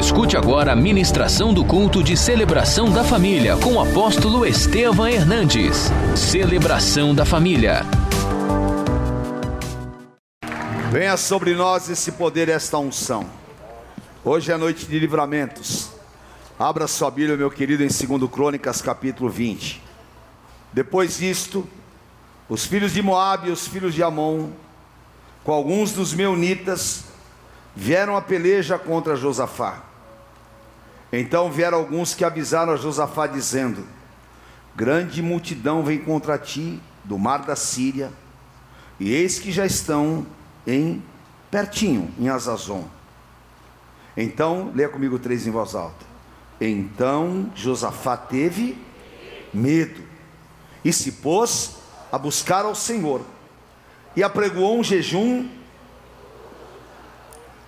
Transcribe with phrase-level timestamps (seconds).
[0.00, 5.90] Escute agora a ministração do culto de celebração da família com o apóstolo Estevam Hernandes.
[6.16, 7.82] Celebração da família.
[10.90, 13.26] Venha sobre nós esse poder esta unção.
[14.24, 15.90] Hoje é noite de livramentos.
[16.58, 19.82] Abra sua Bíblia, meu querido, em 2 Crônicas, capítulo 20.
[20.72, 21.68] Depois disto,
[22.48, 24.48] os filhos de Moabe e os filhos de Amon,
[25.44, 27.04] com alguns dos meunitas,
[27.76, 29.89] vieram a peleja contra Josafá.
[31.12, 33.86] Então vieram alguns que avisaram a Josafá, dizendo:
[34.76, 38.12] Grande multidão vem contra ti do mar da Síria,
[38.98, 40.26] e eis que já estão
[40.66, 41.02] em
[41.50, 42.84] pertinho, em Azazon.
[44.16, 46.10] Então, leia comigo três em voz alta.
[46.60, 48.76] Então Josafá teve
[49.52, 50.02] medo
[50.84, 51.76] e se pôs
[52.12, 53.22] a buscar ao Senhor
[54.14, 55.48] e apregoou um jejum.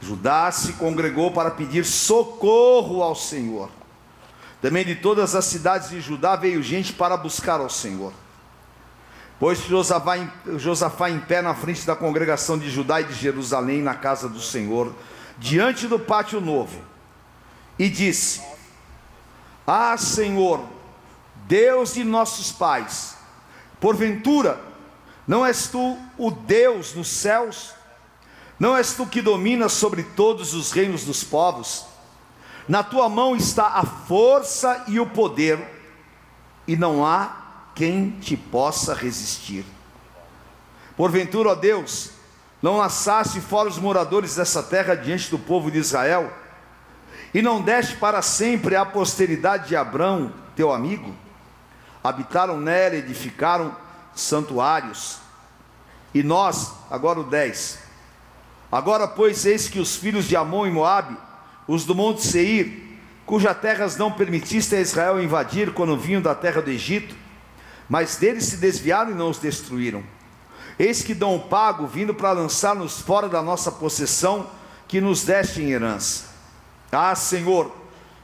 [0.03, 3.71] Judá se congregou para pedir socorro ao Senhor.
[4.61, 8.13] Também de todas as cidades de Judá veio gente para buscar ao Senhor.
[9.39, 13.81] Pois Josafá em, Josafá em pé na frente da congregação de Judá e de Jerusalém,
[13.81, 14.93] na casa do Senhor,
[15.39, 16.81] diante do pátio novo,
[17.79, 18.43] e disse:
[19.65, 20.65] Ah, Senhor,
[21.47, 23.17] Deus de nossos pais,
[23.81, 24.61] porventura,
[25.27, 27.82] não és tu o Deus nos céus?
[28.63, 31.85] Não és tu que dominas sobre todos os reinos dos povos?
[32.69, 35.59] Na tua mão está a força e o poder,
[36.65, 37.39] e não há
[37.75, 39.65] quem te possa resistir.
[40.97, 42.11] Porventura, ó Deus,
[42.63, 46.33] não lançaste fora os moradores dessa terra diante do povo de Israel,
[47.35, 51.13] e não deste para sempre a posteridade de Abrão, teu amigo?
[52.05, 53.75] Habitaram nela, edificaram
[54.15, 55.19] santuários.
[56.15, 57.82] E nós, agora o 10.
[58.73, 61.15] Agora, pois, eis que os filhos de Amon e Moabe,
[61.69, 66.63] os do monte Seir, cujas terras não permitiste a Israel invadir quando vinham da terra
[66.63, 67.15] do Egito,
[67.87, 70.03] mas deles se desviaram e não os destruíram.
[70.79, 74.49] Eis que dão um pago vindo para lançar-nos fora da nossa possessão,
[74.89, 76.25] que nos deste em herança.
[76.91, 77.71] Ah, Senhor,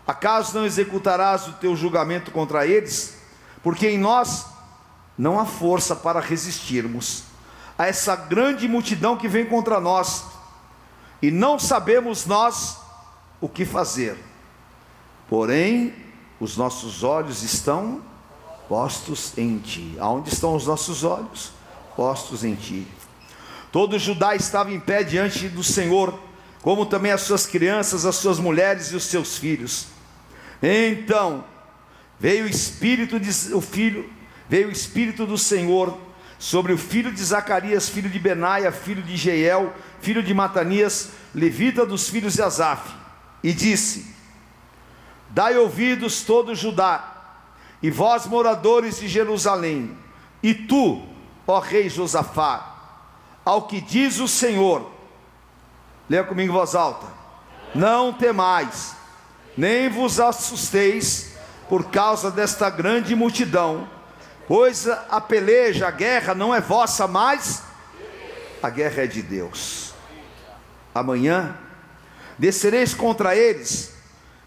[0.07, 3.19] acaso não executarás o teu julgamento contra eles?
[3.63, 4.47] Porque em nós
[5.17, 7.29] não há força para resistirmos
[7.79, 10.25] a essa grande multidão que vem contra nós,
[11.21, 12.79] e não sabemos nós
[13.41, 14.17] o que fazer.
[15.29, 15.95] Porém,
[16.41, 18.01] os nossos olhos estão
[18.69, 19.97] postos em ti.
[19.99, 21.53] Aonde estão os nossos olhos?
[21.97, 22.87] Postos em ti.
[23.73, 26.19] Todo Judá estava em pé diante do Senhor,
[26.63, 29.89] como também as suas crianças, as suas mulheres e os seus filhos.
[30.63, 31.45] Então
[32.19, 34.11] veio o espírito de, o filho,
[34.49, 35.99] veio o espírito do Senhor
[36.39, 41.85] sobre o filho de Zacarias, filho de Benaia, filho de Jeiel, filho de Matanias, levita
[41.85, 42.91] dos filhos de Asaf,
[43.43, 44.15] e disse:
[45.31, 47.17] Dai ouvidos todo Judá
[47.83, 49.97] e vós, moradores de Jerusalém,
[50.43, 51.03] e tu,
[51.47, 52.77] ó rei Josafá,
[53.45, 54.91] ao que diz o Senhor,
[56.09, 57.07] leia comigo em voz alta:
[57.75, 58.97] não temais,
[59.57, 61.37] nem vos assusteis
[61.69, 63.89] por causa desta grande multidão,
[64.49, 67.63] pois a peleja, a guerra não é vossa, mas
[68.63, 69.93] a guerra é de Deus.
[70.95, 71.55] Amanhã
[72.39, 73.93] descereis contra eles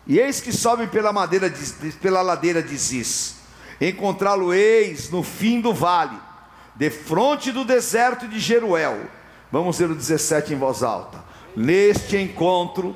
[0.07, 3.35] e eis que sobem pela, madeira de, pela ladeira de Ziz.
[3.79, 6.17] Encontrá-lo-eis no fim do vale,
[6.75, 9.05] defronte do deserto de Jeruel.
[9.51, 11.23] Vamos ler o 17 em voz alta.
[11.55, 12.95] Neste encontro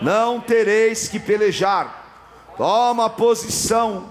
[0.00, 2.04] não tereis que pelejar.
[2.56, 4.08] Toma posição,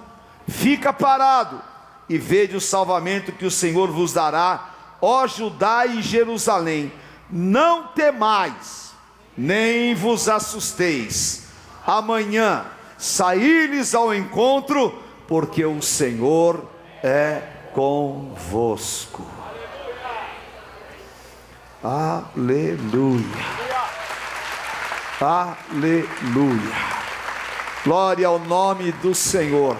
[0.47, 1.74] fica parado
[2.07, 4.69] e vede o salvamento que o Senhor vos dará,
[5.01, 6.91] ó Judá e Jerusalém.
[7.29, 8.93] Não temais,
[9.37, 11.45] nem vos assusteis
[11.85, 12.65] amanhã
[12.97, 16.69] sair-lhes ao encontro, porque o Senhor
[17.03, 17.41] é
[17.73, 19.25] convosco.
[21.83, 23.25] Aleluia.
[25.21, 26.75] Aleluia.
[27.83, 29.77] Glória ao nome do Senhor.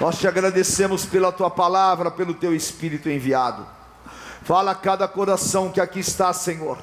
[0.00, 3.66] Nós te agradecemos pela tua palavra, pelo teu espírito enviado.
[4.42, 6.78] Fala a cada coração que aqui está, Senhor.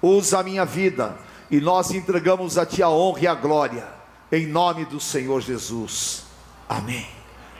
[0.00, 1.16] Usa a minha vida
[1.50, 3.86] e nós entregamos a Ti a honra e a glória,
[4.32, 6.24] em nome do Senhor Jesus.
[6.68, 7.06] Amém.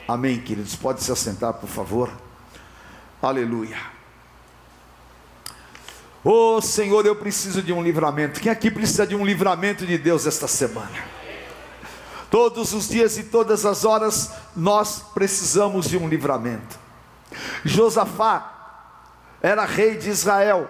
[0.07, 0.75] Amém, queridos.
[0.75, 2.11] Pode se assentar, por favor.
[3.21, 3.77] Aleluia.
[6.23, 8.41] Oh Senhor, eu preciso de um livramento.
[8.41, 11.16] Quem aqui precisa de um livramento de Deus esta semana?
[12.29, 16.77] Todos os dias e todas as horas nós precisamos de um livramento.
[17.63, 18.53] Josafá
[19.41, 20.69] era rei de Israel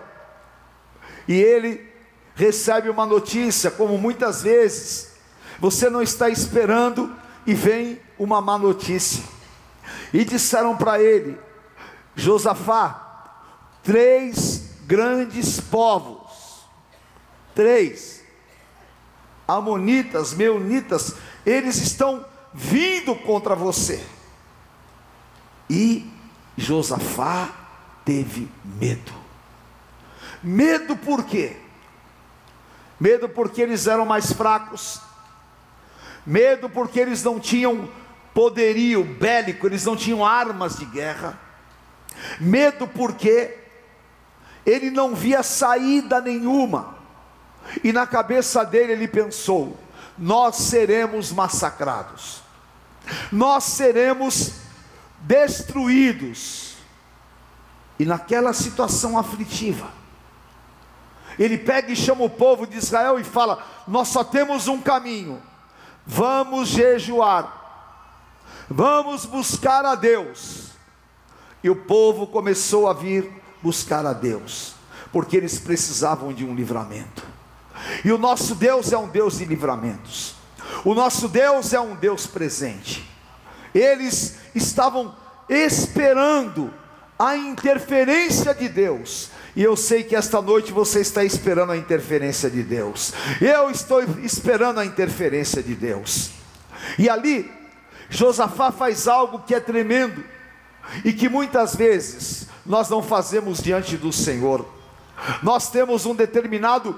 [1.27, 1.87] e ele
[2.35, 5.13] recebe uma notícia, como muitas vezes
[5.59, 7.13] você não está esperando
[7.45, 9.23] e vem uma má notícia.
[10.13, 11.39] E disseram para ele:
[12.15, 13.33] Josafá,
[13.83, 16.65] três grandes povos,
[17.55, 18.23] três,
[19.47, 21.15] Amonitas, Meunitas,
[21.47, 24.05] eles estão vindo contra você.
[25.69, 26.05] E
[26.57, 27.49] Josafá
[28.03, 29.13] teve medo.
[30.43, 31.55] Medo por quê?
[32.99, 34.99] Medo porque eles eram mais fracos.
[36.25, 37.89] Medo porque eles não tinham
[38.33, 41.39] poderio bélico, eles não tinham armas de guerra.
[42.41, 43.57] Medo porque
[44.65, 46.97] ele não via saída nenhuma.
[47.81, 49.77] E na cabeça dele ele pensou:
[50.17, 52.41] nós seremos massacrados.
[53.31, 54.53] Nós seremos
[55.19, 56.75] destruídos.
[57.99, 59.89] E naquela situação aflitiva,
[61.39, 65.41] ele pega e chama o povo de Israel e fala: Nós só temos um caminho,
[66.05, 67.95] vamos jejuar,
[68.69, 70.67] vamos buscar a Deus.
[71.63, 73.31] E o povo começou a vir
[73.63, 74.75] buscar a Deus,
[75.11, 77.36] porque eles precisavam de um livramento.
[78.03, 80.35] E o nosso Deus é um Deus de livramentos,
[80.83, 83.07] o nosso Deus é um Deus presente.
[83.73, 85.15] Eles estavam
[85.49, 86.73] esperando
[87.19, 92.49] a interferência de Deus, e eu sei que esta noite você está esperando a interferência
[92.49, 93.13] de Deus.
[93.41, 96.29] Eu estou esperando a interferência de Deus.
[96.99, 97.51] E ali,
[98.09, 100.23] Josafá faz algo que é tremendo
[101.03, 104.65] e que muitas vezes nós não fazemos diante do Senhor.
[105.41, 106.97] Nós temos um determinado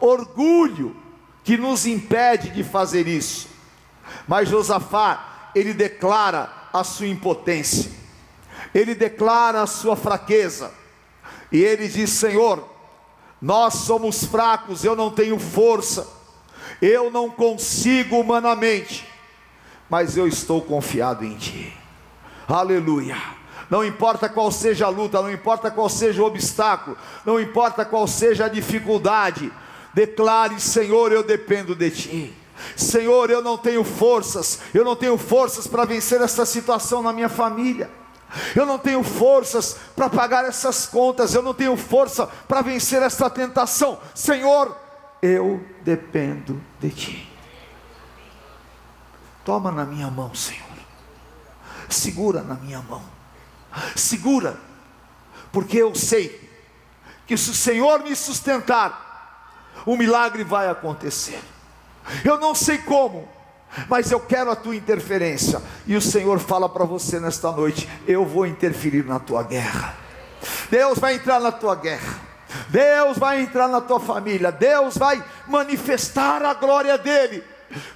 [0.00, 0.96] orgulho
[1.44, 3.48] que nos impede de fazer isso.
[4.26, 7.90] Mas Josafá, ele declara a sua impotência.
[8.74, 10.72] Ele declara a sua fraqueza
[11.50, 12.68] e ele diz: Senhor,
[13.40, 16.06] nós somos fracos, eu não tenho força,
[16.80, 19.06] eu não consigo humanamente,
[19.88, 21.76] mas eu estou confiado em Ti.
[22.46, 23.16] Aleluia.
[23.68, 28.06] Não importa qual seja a luta, não importa qual seja o obstáculo, não importa qual
[28.08, 29.52] seja a dificuldade,
[29.94, 32.34] declare: Senhor, eu dependo de Ti.
[32.76, 37.28] Senhor, eu não tenho forças, eu não tenho forças para vencer essa situação na minha
[37.28, 37.90] família
[38.54, 43.28] eu não tenho forças para pagar essas contas, eu não tenho força para vencer essa
[43.28, 43.98] tentação.
[44.14, 44.76] Senhor,
[45.20, 47.32] eu dependo de Ti.
[49.44, 50.68] Toma na minha mão, Senhor.
[51.88, 53.02] Segura na minha mão.
[53.96, 54.58] Segura,
[55.52, 56.48] porque eu sei
[57.26, 59.09] que se o Senhor me sustentar,
[59.86, 61.40] o milagre vai acontecer.
[62.24, 63.28] Eu não sei como,
[63.88, 65.60] mas eu quero a tua interferência.
[65.86, 69.94] E o Senhor fala para você nesta noite: eu vou interferir na tua guerra.
[70.70, 72.18] Deus vai entrar na tua guerra.
[72.68, 74.50] Deus vai entrar na tua família.
[74.50, 77.44] Deus vai manifestar a glória dele.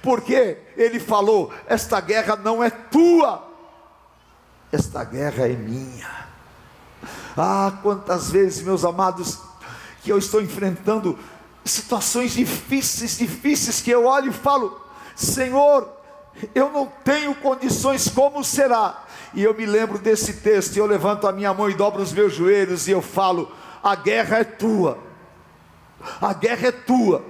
[0.01, 3.45] Porque ele falou: esta guerra não é tua.
[4.71, 6.25] Esta guerra é minha.
[7.37, 9.39] Ah, quantas vezes, meus amados,
[10.01, 11.19] que eu estou enfrentando
[11.65, 14.79] situações difíceis, difíceis, que eu olho e falo:
[15.15, 15.89] Senhor,
[16.53, 19.03] eu não tenho condições, como será?
[19.33, 22.13] E eu me lembro desse texto, e eu levanto a minha mão e dobro os
[22.13, 23.51] meus joelhos, e eu falo:
[23.83, 24.99] a guerra é tua,
[26.21, 27.25] a guerra é tua.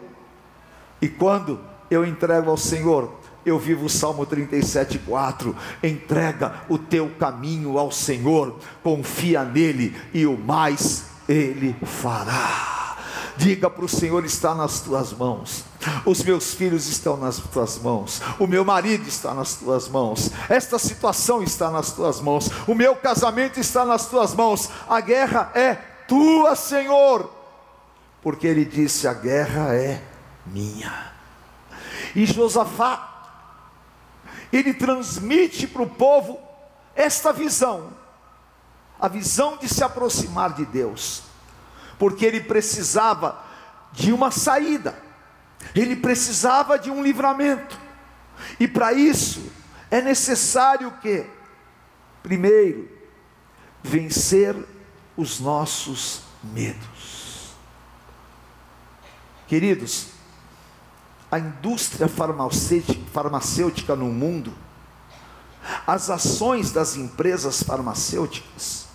[1.01, 1.59] E quando
[1.89, 3.11] eu entrego ao Senhor,
[3.45, 10.37] eu vivo o Salmo 37,4: entrega o teu caminho ao Senhor, confia nele, e o
[10.37, 12.84] mais ele fará.
[13.37, 15.63] Diga para o Senhor: está nas tuas mãos.
[16.05, 18.21] Os meus filhos estão nas tuas mãos.
[18.39, 20.31] O meu marido está nas tuas mãos.
[20.49, 22.49] Esta situação está nas tuas mãos.
[22.67, 24.69] O meu casamento está nas tuas mãos.
[24.87, 25.75] A guerra é
[26.07, 27.29] tua, Senhor.
[28.21, 30.01] Porque ele disse: a guerra é
[30.45, 31.13] minha.
[32.15, 33.41] E Josafá,
[34.51, 36.39] ele transmite para o povo
[36.95, 37.89] esta visão,
[38.97, 41.34] a visão de se aproximar de Deus
[41.97, 43.43] porque ele precisava
[43.91, 44.97] de uma saída,
[45.73, 47.79] ele precisava de um livramento,
[48.59, 49.51] e para isso
[49.89, 51.25] é necessário que,
[52.21, 52.89] primeiro,
[53.83, 54.55] vencer
[55.15, 57.53] os nossos medos.
[59.47, 60.07] Queridos,
[61.31, 64.53] a indústria farmacêutica, no mundo,
[65.85, 68.85] as ações das empresas farmacêuticas,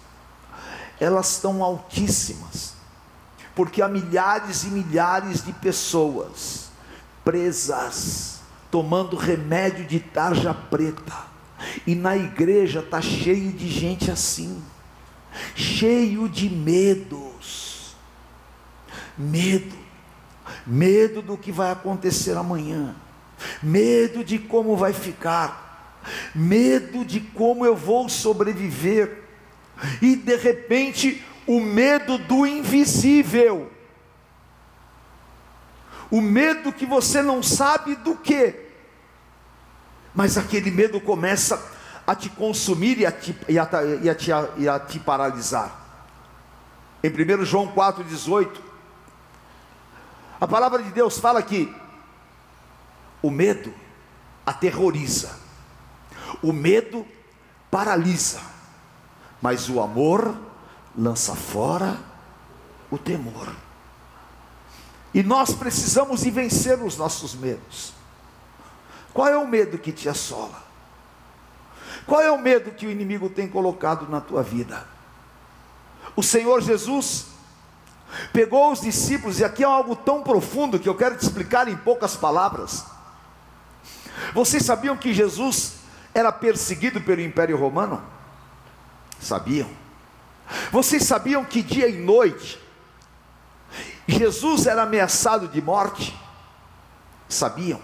[0.98, 2.69] elas estão altíssimas
[3.54, 6.70] porque há milhares e milhares de pessoas
[7.24, 8.40] presas,
[8.70, 11.30] tomando remédio de tarja preta,
[11.86, 14.62] e na igreja está cheio de gente assim,
[15.54, 17.94] cheio de medos,
[19.16, 19.78] medo.
[20.66, 22.94] medo do que vai acontecer amanhã,
[23.62, 26.00] medo de como vai ficar,
[26.34, 29.24] medo de como eu vou sobreviver,
[30.00, 33.70] e de repente o medo do invisível,
[36.10, 38.68] o medo que você não sabe do que,
[40.14, 41.60] mas aquele medo começa
[42.06, 43.68] a te consumir e a te, e a,
[44.02, 45.78] e a te, e a te paralisar.
[47.02, 48.50] Em 1 João 4,18,
[50.40, 51.72] a palavra de Deus fala que
[53.22, 53.72] o medo
[54.44, 55.38] aterroriza,
[56.42, 57.06] o medo
[57.70, 58.40] paralisa,
[59.40, 60.49] mas o amor
[60.96, 61.98] lança fora
[62.90, 63.48] o temor.
[65.12, 67.92] E nós precisamos ir vencer os nossos medos.
[69.12, 70.62] Qual é o medo que te assola?
[72.06, 74.86] Qual é o medo que o inimigo tem colocado na tua vida?
[76.14, 77.26] O Senhor Jesus
[78.32, 81.76] pegou os discípulos, e aqui é algo tão profundo que eu quero te explicar em
[81.76, 82.84] poucas palavras.
[84.34, 85.74] Vocês sabiam que Jesus
[86.12, 88.02] era perseguido pelo Império Romano?
[89.20, 89.79] Sabiam?
[90.70, 92.58] Vocês sabiam que dia e noite
[94.06, 96.16] Jesus era ameaçado de morte?
[97.28, 97.80] Sabiam?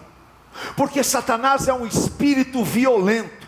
[0.77, 3.47] Porque Satanás é um espírito violento,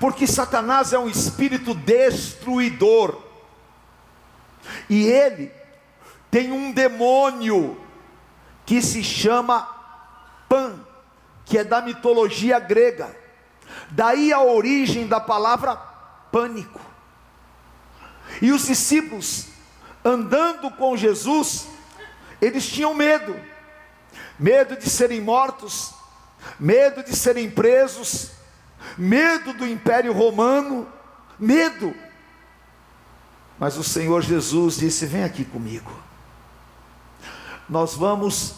[0.00, 3.20] porque Satanás é um espírito destruidor,
[4.88, 5.52] e ele
[6.30, 7.80] tem um demônio
[8.64, 9.68] que se chama
[10.48, 10.80] Pan,
[11.44, 13.14] que é da mitologia grega,
[13.90, 15.76] daí a origem da palavra
[16.30, 16.80] pânico.
[18.40, 19.46] E os discípulos,
[20.04, 21.66] andando com Jesus,
[22.40, 23.34] eles tinham medo
[24.38, 25.94] medo de serem mortos,
[26.58, 28.30] medo de serem presos,
[28.96, 30.86] medo do império romano,
[31.38, 31.94] medo.
[33.58, 35.90] Mas o Senhor Jesus disse: Vem aqui comigo.
[37.68, 38.54] Nós vamos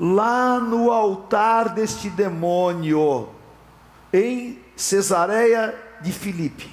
[0.00, 3.28] lá no altar deste demônio,
[4.12, 6.72] em Cesareia de Filipe,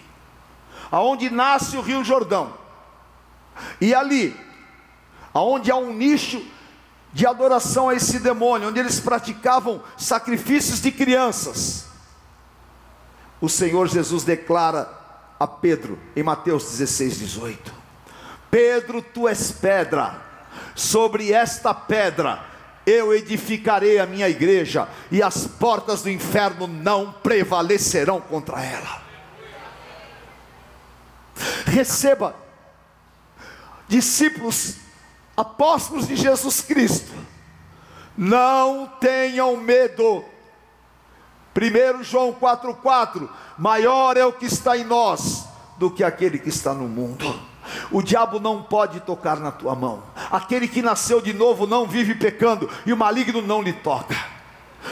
[0.92, 2.54] aonde nasce o Rio Jordão.
[3.80, 4.36] E ali,
[5.34, 6.44] aonde há um nicho
[7.12, 11.86] de adoração a esse demônio, onde eles praticavam sacrifícios de crianças.
[13.42, 14.90] O Senhor Jesus declara
[15.40, 17.74] a Pedro em Mateus 16, 18:
[18.52, 20.22] Pedro, tu és pedra,
[20.76, 22.48] sobre esta pedra
[22.86, 29.09] eu edificarei a minha igreja, e as portas do inferno não prevalecerão contra ela.
[31.66, 32.36] Receba,
[33.88, 34.76] discípulos
[35.36, 37.12] apóstolos de Jesus Cristo,
[38.18, 40.26] não tenham medo.
[41.56, 45.46] 1 João 4,4: maior é o que está em nós
[45.78, 47.40] do que aquele que está no mundo.
[47.92, 50.04] O diabo não pode tocar na tua mão.
[50.32, 54.16] Aquele que nasceu de novo não vive pecando e o maligno não lhe toca.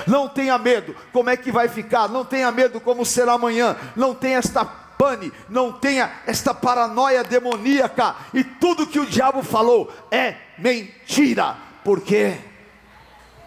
[0.06, 2.08] Não tenha medo, como é que vai ficar?
[2.08, 3.76] Não tenha medo como será amanhã.
[3.96, 4.66] Não tenha esta
[4.98, 12.38] pane, não tenha esta paranoia demoníaca, e tudo que o diabo falou é mentira, porque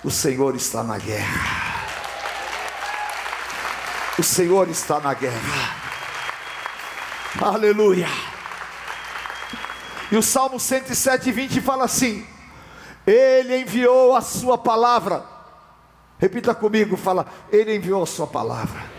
[0.05, 1.71] o Senhor está na guerra.
[4.19, 5.77] O Senhor está na guerra.
[7.41, 8.09] Aleluia.
[10.13, 12.27] E o Salmo 107, 20 fala assim:
[13.07, 15.25] Ele enviou a sua palavra.
[16.19, 18.90] Repita comigo, fala, Ele enviou a sua palavra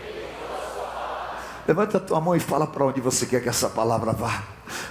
[1.66, 4.42] Levanta a tua mão e fala para onde você quer que essa palavra vá.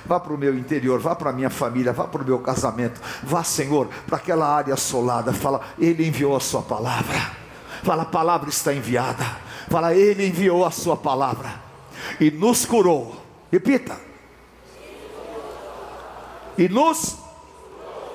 [0.06, 3.02] Vá para o meu interior, vá para a minha família, vá para o meu casamento.
[3.24, 5.34] Vá, Senhor, para aquela área assolada.
[5.34, 7.20] Fala, Ele enviou a sua palavra.
[7.84, 9.26] Fala, a palavra está enviada.
[9.70, 11.54] Fala, Ele enviou a sua palavra
[12.20, 13.16] e nos curou.
[13.52, 13.98] Repita.
[16.58, 17.18] E nos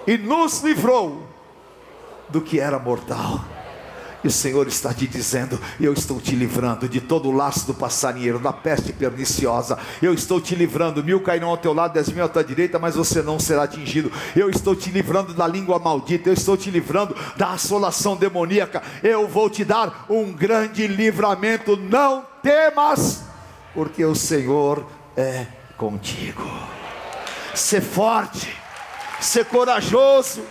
[0.06, 1.26] e nos livrou
[2.28, 3.40] do que era mortal.
[4.24, 7.74] E o Senhor está te dizendo: Eu estou te livrando de todo o laço do
[7.74, 9.78] passarinheiro, da peste perniciosa.
[10.00, 11.04] Eu estou te livrando.
[11.04, 14.10] Mil cairão ao teu lado, dez mil à tua direita, mas você não será atingido.
[14.34, 16.28] Eu estou te livrando da língua maldita.
[16.28, 18.82] Eu estou te livrando da assolação demoníaca.
[19.02, 21.76] Eu vou te dar um grande livramento.
[21.76, 23.24] Não temas,
[23.74, 25.46] porque o Senhor é
[25.76, 26.42] contigo.
[27.54, 28.54] Ser forte,
[29.20, 30.42] ser corajoso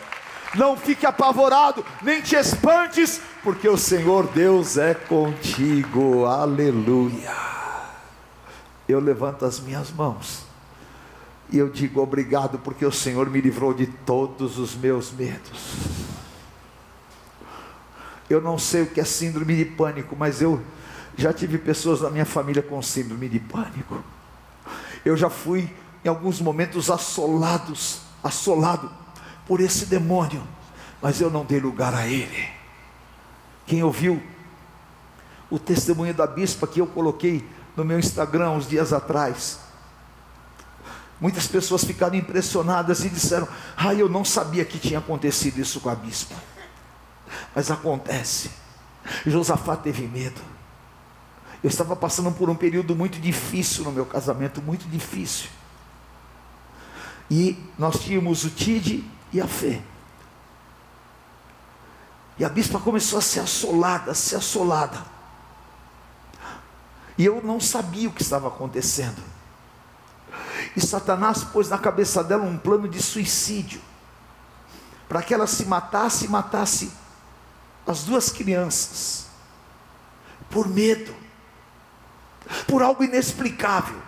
[0.55, 7.31] não fique apavorado, nem te espantes, porque o Senhor Deus é contigo, aleluia.
[8.89, 10.41] Eu levanto as minhas mãos
[11.51, 15.75] e eu digo obrigado, porque o Senhor me livrou de todos os meus medos.
[18.27, 20.59] Eu não sei o que é síndrome de pânico, mas eu
[21.15, 24.03] já tive pessoas na minha família com síndrome de pânico.
[25.05, 25.71] Eu já fui
[26.03, 28.91] em alguns momentos assolados, assolado
[29.45, 30.41] por esse demônio.
[30.99, 32.54] mas eu não dei lugar a ele.
[33.65, 34.21] Quem ouviu
[35.49, 39.59] o testemunho da bispa que eu coloquei no meu Instagram uns dias atrás?
[41.19, 45.89] Muitas pessoas ficaram impressionadas e disseram: Ah, eu não sabia que tinha acontecido isso com
[45.89, 46.35] a bispa.
[47.55, 48.51] Mas acontece.
[49.25, 50.41] Josafá teve medo.
[51.63, 55.49] Eu estava passando por um período muito difícil no meu casamento, muito difícil.
[57.29, 59.03] E nós tínhamos o Tide
[59.33, 59.81] e a fé.
[62.37, 64.97] E a bispa começou a ser assolada, a ser assolada.
[67.17, 69.23] E eu não sabia o que estava acontecendo.
[70.75, 73.81] E Satanás pôs na cabeça dela um plano de suicídio,
[75.07, 76.91] para que ela se matasse e matasse
[77.87, 79.27] as duas crianças,
[80.49, 81.15] por medo,
[82.67, 84.01] por algo inexplicável,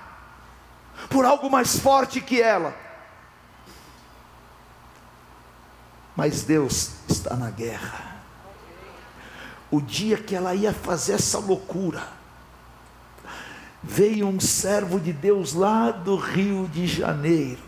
[1.09, 2.75] por algo mais forte que ela.
[6.15, 8.16] Mas Deus está na guerra.
[9.69, 12.07] O dia que ela ia fazer essa loucura,
[13.83, 17.61] veio um servo de Deus lá do Rio de Janeiro,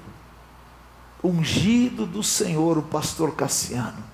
[1.23, 4.09] ungido do Senhor, o pastor Cassiano.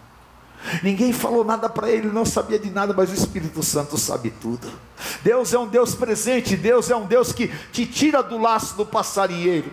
[0.81, 4.67] Ninguém falou nada para ele, não sabia de nada, mas o Espírito Santo sabe tudo.
[5.23, 8.85] Deus é um Deus presente, Deus é um Deus que te tira do laço do
[8.85, 9.71] passarinheiro.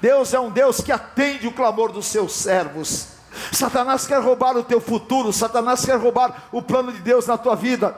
[0.00, 3.08] Deus é um Deus que atende o clamor dos seus servos.
[3.52, 7.54] Satanás quer roubar o teu futuro, Satanás quer roubar o plano de Deus na tua
[7.54, 7.94] vida.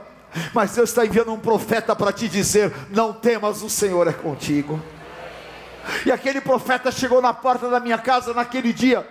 [0.52, 4.82] Mas Deus está enviando um profeta para te dizer: não temas, o Senhor é contigo.
[6.04, 9.08] E aquele profeta chegou na porta da minha casa naquele dia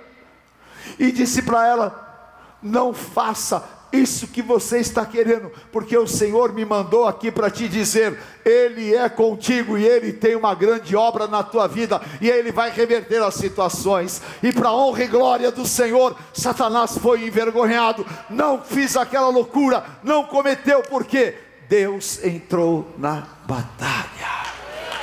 [1.00, 6.66] e disse para ela: não faça isso que você está querendo, porque o Senhor me
[6.66, 11.44] mandou aqui para te dizer: Ele é contigo e Ele tem uma grande obra na
[11.44, 14.22] tua vida, e Ele vai reverter as situações.
[14.42, 20.24] E para honra e glória do Senhor, Satanás foi envergonhado, não fiz aquela loucura, não
[20.24, 21.36] cometeu, porque
[21.70, 24.44] Deus entrou na batalha.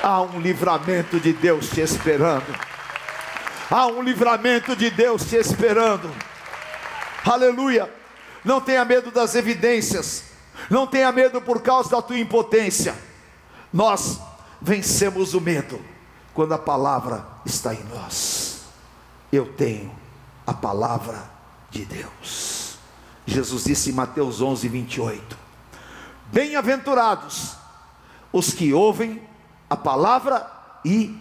[0.02, 2.58] Há um livramento de Deus te esperando.
[3.70, 6.10] Há um livramento de Deus te esperando.
[7.24, 7.99] Aleluia.
[8.44, 10.24] Não tenha medo das evidências.
[10.68, 12.94] Não tenha medo por causa da tua impotência.
[13.72, 14.18] Nós
[14.60, 15.80] vencemos o medo
[16.34, 18.62] quando a palavra está em nós.
[19.32, 19.94] Eu tenho
[20.46, 21.30] a palavra
[21.70, 22.78] de Deus.
[23.26, 25.38] Jesus disse em Mateus 11, 28:
[26.32, 27.54] Bem-aventurados
[28.32, 29.22] os que ouvem
[29.68, 30.50] a palavra
[30.84, 31.16] e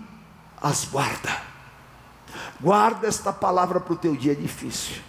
[0.62, 1.42] as guarda.
[2.60, 5.09] Guarda esta palavra para o teu dia difícil.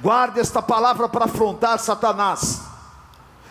[0.00, 2.62] Guarde esta palavra para afrontar Satanás.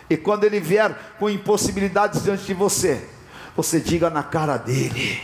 [0.09, 3.09] E quando ele vier com impossibilidades diante de você,
[3.55, 5.21] você diga na cara dele: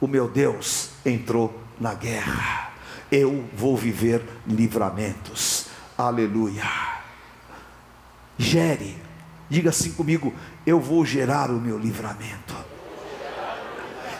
[0.00, 2.72] O meu Deus entrou na guerra.
[3.10, 5.66] Eu vou viver livramentos.
[5.96, 6.64] Aleluia.
[8.36, 9.00] Gere.
[9.48, 10.34] Diga assim comigo:
[10.66, 12.54] Eu vou gerar o meu livramento.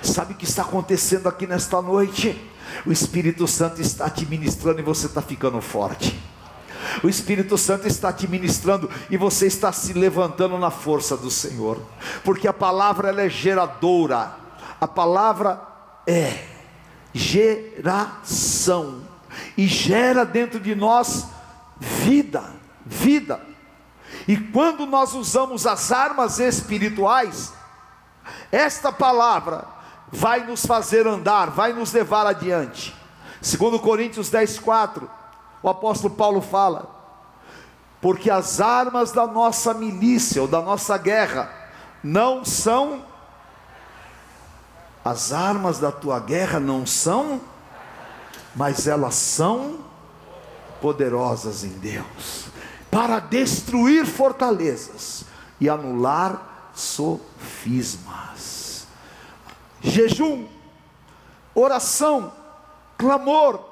[0.03, 2.41] Sabe o que está acontecendo aqui nesta noite?
[2.85, 6.19] O Espírito Santo está te ministrando e você está ficando forte.
[7.03, 11.81] O Espírito Santo está te ministrando e você está se levantando na força do Senhor,
[12.23, 14.35] porque a palavra ela é geradora,
[14.81, 15.61] a palavra
[16.07, 16.45] é
[17.13, 19.03] geração
[19.57, 21.27] e gera dentro de nós
[21.79, 22.45] vida,
[22.85, 23.41] vida.
[24.29, 27.53] E quando nós usamos as armas espirituais,
[28.51, 29.74] esta palavra
[30.15, 32.95] vai nos fazer andar, vai nos levar adiante.
[33.43, 35.11] Segundo Coríntios 10, 4,
[35.61, 36.89] o apóstolo Paulo fala,
[38.01, 41.51] porque as armas da nossa milícia, ou da nossa guerra,
[42.03, 43.05] não são,
[45.05, 47.41] as armas da tua guerra não são,
[48.55, 49.81] mas elas são
[50.81, 52.47] poderosas em Deus,
[52.89, 55.25] para destruir fortalezas
[55.61, 58.34] e anular sofismas
[59.85, 60.47] jejum,
[61.55, 62.33] oração,
[62.97, 63.63] clamor,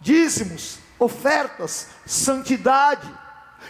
[0.00, 3.08] dízimos, ofertas, santidade,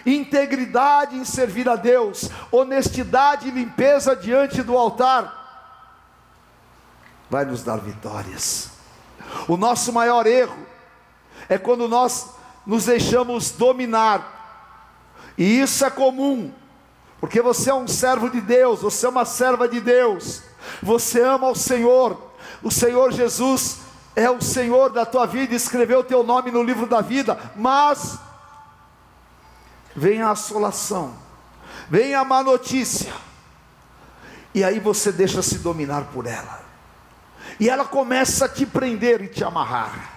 [0.04, 5.42] integridade em servir a Deus, honestidade e limpeza diante do altar,
[7.28, 8.70] vai nos dar vitórias.
[9.46, 10.66] O nosso maior erro
[11.48, 12.30] é quando nós
[12.66, 14.32] nos deixamos dominar,
[15.36, 16.52] e isso é comum,
[17.20, 20.42] porque você é um servo de Deus, você é uma serva de Deus
[20.82, 23.78] você ama o Senhor, o Senhor Jesus
[24.16, 28.18] é o Senhor da tua vida, escreveu o teu nome no livro da vida, mas
[29.94, 31.14] vem a assolação,
[31.88, 33.12] vem a má notícia,
[34.54, 36.62] e aí você deixa se dominar por ela,
[37.58, 40.12] e ela começa a te prender e te amarrar.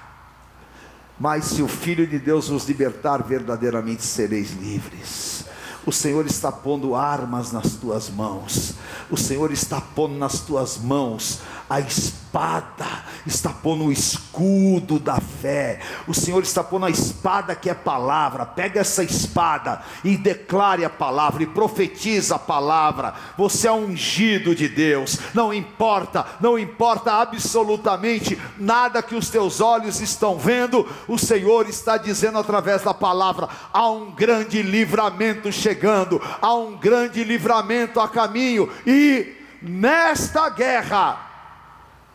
[1.20, 5.47] Mas se o Filho de Deus nos libertar, verdadeiramente sereis livres.
[5.88, 8.73] O Senhor está pondo armas nas tuas mãos.
[9.10, 11.39] O Senhor está pondo nas tuas mãos
[11.70, 12.86] a espada,
[13.26, 15.80] está pondo o escudo da fé.
[16.08, 18.46] O Senhor está pondo a espada que é palavra.
[18.46, 23.14] Pega essa espada e declare a palavra e profetiza a palavra.
[23.38, 25.20] Você é ungido de Deus.
[25.34, 30.88] Não importa, não importa absolutamente nada que os teus olhos estão vendo.
[31.06, 37.26] O Senhor está dizendo através da palavra: há um grande livramento chegando, há um grande
[37.26, 41.27] livramento a caminho e nesta guerra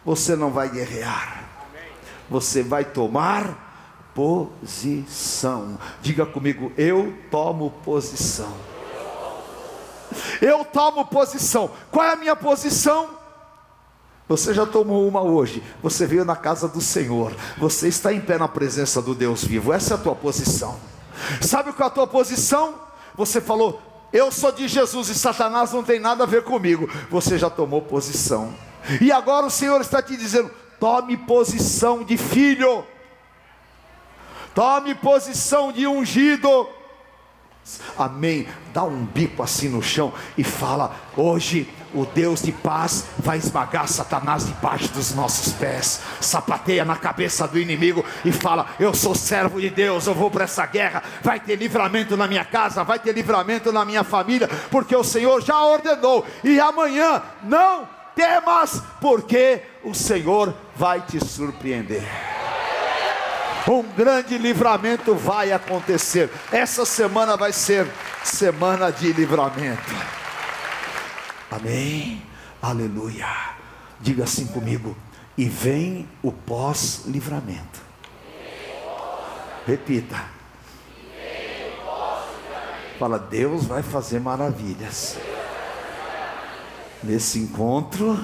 [0.04, 1.44] você não vai guerrear,
[2.28, 5.78] você vai tomar posição.
[6.00, 8.52] Diga comigo, eu tomo posição.
[10.40, 11.70] Eu tomo posição.
[11.90, 13.22] Qual é a minha posição?
[14.28, 15.62] Você já tomou uma hoje.
[15.82, 17.34] Você veio na casa do Senhor.
[17.58, 19.72] Você está em pé na presença do Deus vivo.
[19.72, 20.78] Essa é a tua posição.
[21.40, 22.74] Sabe qual é a tua posição?
[23.14, 23.80] Você falou,
[24.12, 26.88] eu sou de Jesus e Satanás não tem nada a ver comigo.
[27.10, 28.54] Você já tomou posição.
[29.00, 32.84] E agora o Senhor está te dizendo: tome posição de filho,
[34.54, 36.68] tome posição de ungido.
[37.96, 38.48] Amém.
[38.74, 43.86] Dá um bico assim no chão e fala: hoje o Deus de paz vai esmagar
[43.86, 46.00] Satanás debaixo dos nossos pés.
[46.20, 50.44] Sapateia na cabeça do inimigo e fala: Eu sou servo de Deus, eu vou para
[50.44, 51.02] essa guerra.
[51.22, 55.40] Vai ter livramento na minha casa, vai ter livramento na minha família, porque o Senhor
[55.40, 56.26] já ordenou.
[56.42, 62.02] E amanhã não temas, porque o Senhor vai te surpreender.
[63.68, 66.30] Um grande livramento vai acontecer.
[66.50, 67.86] Essa semana vai ser
[68.24, 69.92] semana de livramento.
[71.50, 72.22] Amém.
[72.60, 73.26] Aleluia.
[74.00, 74.96] Diga assim comigo.
[75.38, 77.80] E vem o pós-livramento.
[79.66, 80.42] Repita.
[82.98, 85.16] Fala, Deus vai fazer maravilhas.
[87.02, 88.16] Nesse encontro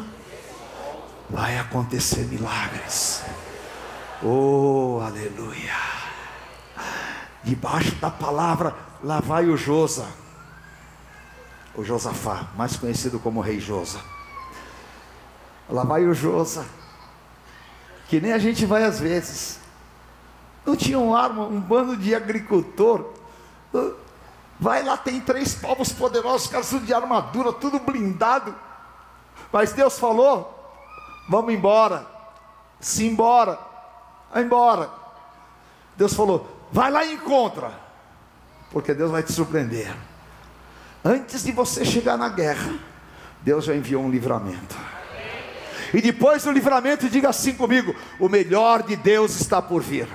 [1.29, 3.23] vai acontecer milagres.
[4.23, 5.75] Oh, aleluia.
[7.43, 10.07] Debaixo da palavra, lá vai o Josa,
[11.75, 14.01] o Josafá, mais conhecido como Rei Josa.
[15.69, 16.65] Lá vai o Josa,
[18.09, 19.59] que nem a gente vai às vezes.
[20.65, 23.13] Não tinha um arma, um bando de agricultor.
[24.61, 28.55] Vai lá, tem três povos poderosos, caras de armadura, tudo blindado.
[29.53, 30.55] Mas Deus falou:
[31.29, 32.07] vamos embora,
[32.81, 33.59] se embora,
[34.33, 34.91] vai embora.
[35.97, 37.73] Deus falou: vai lá e encontra,
[38.71, 39.95] porque Deus vai te surpreender.
[41.05, 42.75] Antes de você chegar na guerra,
[43.41, 44.77] Deus já enviou um livramento.
[45.93, 50.09] E depois do livramento, diga assim comigo: o melhor de Deus está por vir.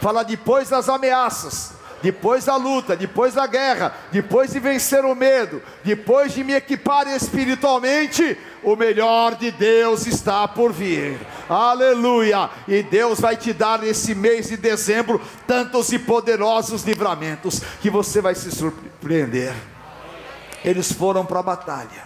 [0.00, 1.73] Fala depois das ameaças,
[2.04, 7.08] depois da luta, depois da guerra, depois de vencer o medo, depois de me equipar
[7.08, 11.18] espiritualmente, o melhor de Deus está por vir.
[11.48, 12.50] Aleluia!
[12.68, 18.20] E Deus vai te dar nesse mês de dezembro tantos e poderosos livramentos que você
[18.20, 19.54] vai se surpreender.
[20.62, 22.04] Eles foram para a batalha.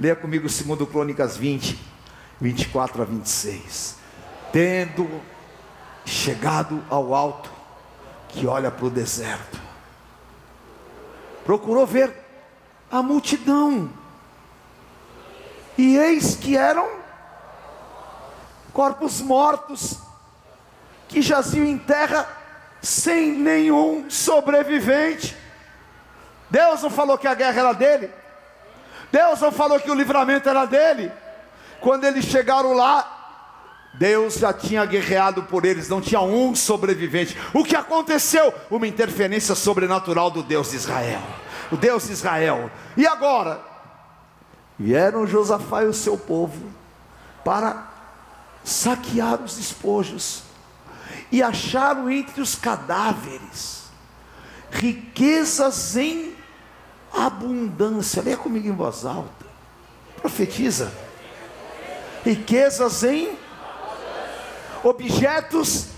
[0.00, 1.78] Leia comigo 2 Crônicas 20,
[2.40, 3.96] 24 a 26.
[4.50, 5.20] Tendo
[6.06, 7.57] chegado ao alto,
[8.28, 9.58] que olha para o deserto.
[11.44, 12.14] Procurou ver
[12.90, 13.90] a multidão.
[15.76, 16.88] E eis que eram
[18.72, 19.98] corpos mortos
[21.08, 22.28] que jaziam em terra
[22.82, 25.36] sem nenhum sobrevivente.
[26.50, 28.10] Deus não falou que a guerra era dele.
[29.10, 31.10] Deus não falou que o livramento era dele.
[31.80, 33.17] Quando eles chegaram lá,
[33.94, 37.36] Deus já tinha guerreado por eles, não tinha um sobrevivente.
[37.52, 38.52] O que aconteceu?
[38.70, 41.22] Uma interferência sobrenatural do Deus de Israel.
[41.70, 42.70] O Deus de Israel.
[42.96, 43.60] E agora?
[44.78, 46.70] Vieram Josafá e o seu povo
[47.44, 47.88] para
[48.62, 50.42] saquear os despojos
[51.32, 53.84] e acharam entre os cadáveres
[54.70, 56.34] riquezas em
[57.12, 58.22] abundância.
[58.22, 59.46] Leia comigo em voz alta.
[60.20, 60.92] Profetiza.
[62.24, 63.36] Riquezas em
[64.88, 65.88] objetos,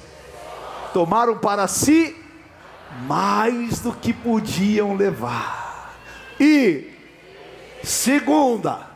[0.92, 2.16] tomaram para si
[3.06, 5.94] mais do que podiam levar.
[6.38, 6.90] E
[7.82, 8.86] segunda,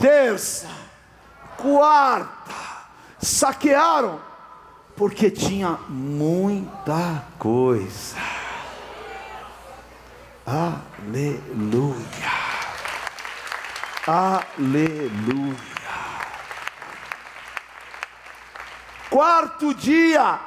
[0.00, 0.68] terça,
[1.56, 2.54] quarta,
[3.20, 4.20] saquearam,
[4.96, 8.16] porque tinha muita coisa.
[10.46, 11.98] Aleluia.
[14.06, 15.77] Aleluia.
[19.18, 20.38] Quarto dia,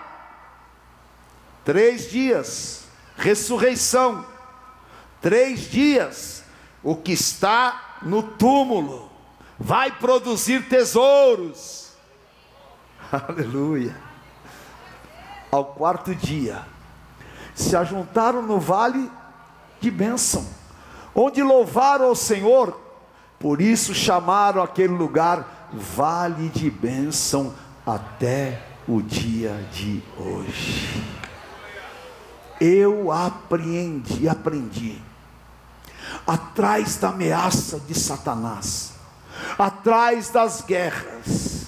[1.65, 2.85] três dias,
[3.17, 4.25] ressurreição,
[5.19, 6.41] três dias,
[6.81, 9.11] o que está no túmulo
[9.59, 11.91] vai produzir tesouros.
[13.11, 13.93] Aleluia.
[15.51, 16.65] Ao quarto dia,
[17.53, 19.11] se ajuntaram no vale
[19.81, 20.47] de bênção,
[21.13, 22.79] onde louvaram ao Senhor,
[23.37, 27.53] por isso chamaram aquele lugar vale de bênção
[27.93, 31.03] até o dia de hoje.
[32.59, 35.01] Eu apreendi, aprendi,
[36.25, 38.93] atrás da ameaça de Satanás,
[39.57, 41.67] atrás das guerras,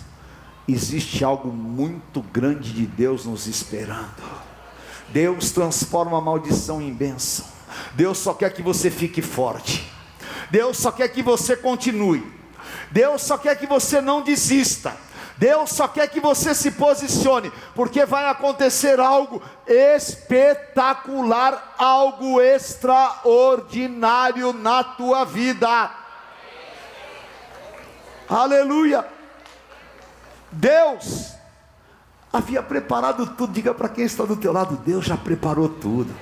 [0.68, 4.44] existe algo muito grande de Deus nos esperando.
[5.10, 7.46] Deus transforma a maldição em bênção.
[7.96, 9.92] Deus só quer que você fique forte.
[10.50, 12.24] Deus só quer que você continue.
[12.92, 14.96] Deus só quer que você não desista.
[15.38, 24.84] Deus só quer que você se posicione, porque vai acontecer algo espetacular, algo extraordinário na
[24.84, 25.92] tua vida.
[28.30, 29.06] Aleluia.
[30.52, 31.34] Deus
[32.32, 33.54] havia preparado tudo.
[33.54, 36.14] Diga para quem está do teu lado, Deus já preparou tudo.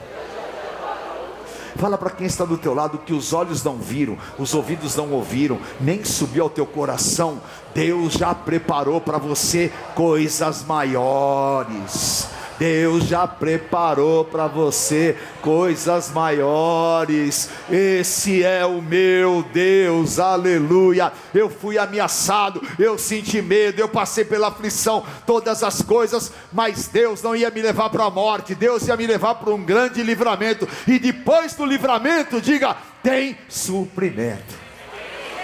[1.81, 5.09] Fala para quem está do teu lado que os olhos não viram, os ouvidos não
[5.13, 7.41] ouviram, nem subiu ao teu coração.
[7.73, 12.29] Deus já preparou para você coisas maiores.
[12.61, 17.49] Deus já preparou para você coisas maiores.
[17.67, 21.11] Esse é o meu Deus, aleluia.
[21.33, 27.23] Eu fui ameaçado, eu senti medo, eu passei pela aflição, todas as coisas, mas Deus
[27.23, 30.69] não ia me levar para a morte, Deus ia me levar para um grande livramento.
[30.87, 34.53] E depois do livramento, diga: tem suprimento.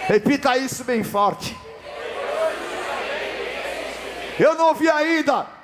[0.06, 1.58] Repita isso bem forte.
[4.40, 5.57] Eu não ouvi ainda.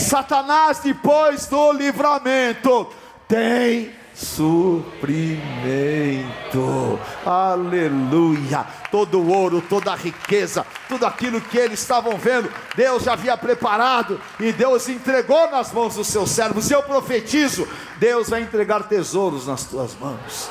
[0.00, 2.88] Satanás, depois do livramento,
[3.28, 5.40] tem suprimento.
[7.24, 8.66] Aleluia.
[8.90, 14.20] Todo ouro, toda a riqueza, tudo aquilo que eles estavam vendo, Deus já havia preparado
[14.38, 16.70] e Deus entregou nas mãos dos seus servos.
[16.70, 20.50] Eu profetizo: Deus vai entregar tesouros nas tuas mãos.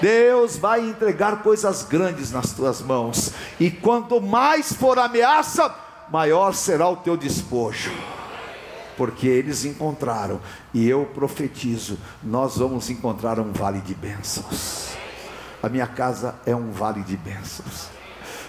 [0.00, 3.32] Deus vai entregar coisas grandes nas tuas mãos.
[3.58, 5.74] E quanto mais for ameaça,
[6.10, 7.90] maior será o teu despojo
[9.00, 10.38] porque eles encontraram,
[10.74, 14.90] e eu profetizo: nós vamos encontrar um vale de bênçãos.
[15.62, 17.88] A minha casa é um vale de bênçãos.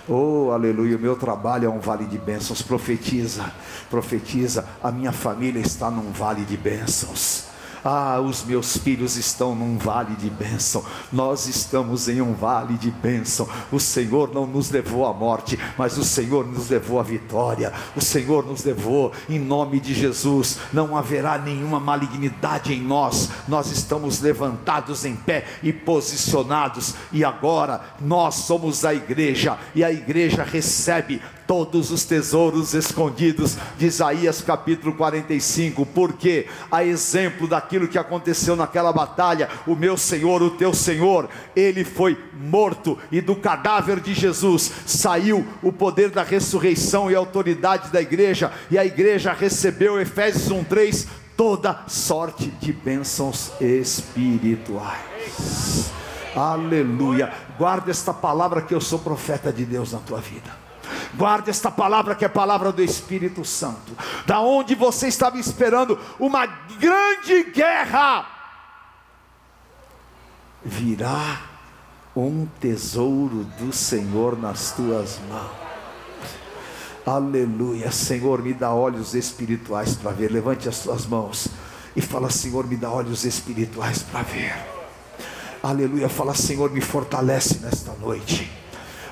[0.09, 2.61] Oh, aleluia, o meu trabalho é um vale de bênçãos.
[2.61, 3.49] Profetiza,
[3.89, 7.45] profetiza, a minha família está num vale de bênçãos.
[7.83, 10.85] Ah, os meus filhos estão num vale de bênção.
[11.11, 13.47] Nós estamos em um vale de bênção.
[13.71, 17.73] O Senhor não nos levou à morte, mas o Senhor nos levou à vitória.
[17.95, 20.59] O Senhor nos levou em nome de Jesus.
[20.71, 23.29] Não haverá nenhuma malignidade em nós.
[23.47, 26.93] Nós estamos levantados em pé e posicionados.
[27.11, 33.87] E agora nós somos a igreja e a igreja recebe todos os tesouros escondidos de
[33.87, 40.51] Isaías capítulo 45, porque a exemplo daquilo que aconteceu naquela batalha, o meu Senhor, o
[40.51, 47.11] teu Senhor, ele foi morto e do cadáver de Jesus saiu o poder da ressurreição
[47.11, 53.51] e a autoridade da igreja, e a igreja recebeu Efésios 1:3 toda sorte de bênçãos
[53.59, 55.01] espirituais.
[56.33, 57.33] Aleluia.
[57.57, 60.70] Guarda esta palavra que eu sou profeta de Deus na tua vida.
[61.15, 63.95] Guarde esta palavra que é palavra do Espírito Santo.
[64.25, 68.27] Da onde você estava esperando uma grande guerra,
[70.63, 71.41] virá
[72.15, 75.61] um tesouro do Senhor nas tuas mãos.
[77.05, 80.31] Aleluia, Senhor, me dá olhos espirituais para ver.
[80.31, 81.47] Levante as tuas mãos
[81.95, 84.53] e fala: Senhor, me dá olhos espirituais para ver.
[85.63, 88.60] Aleluia, fala: Senhor, me fortalece nesta noite.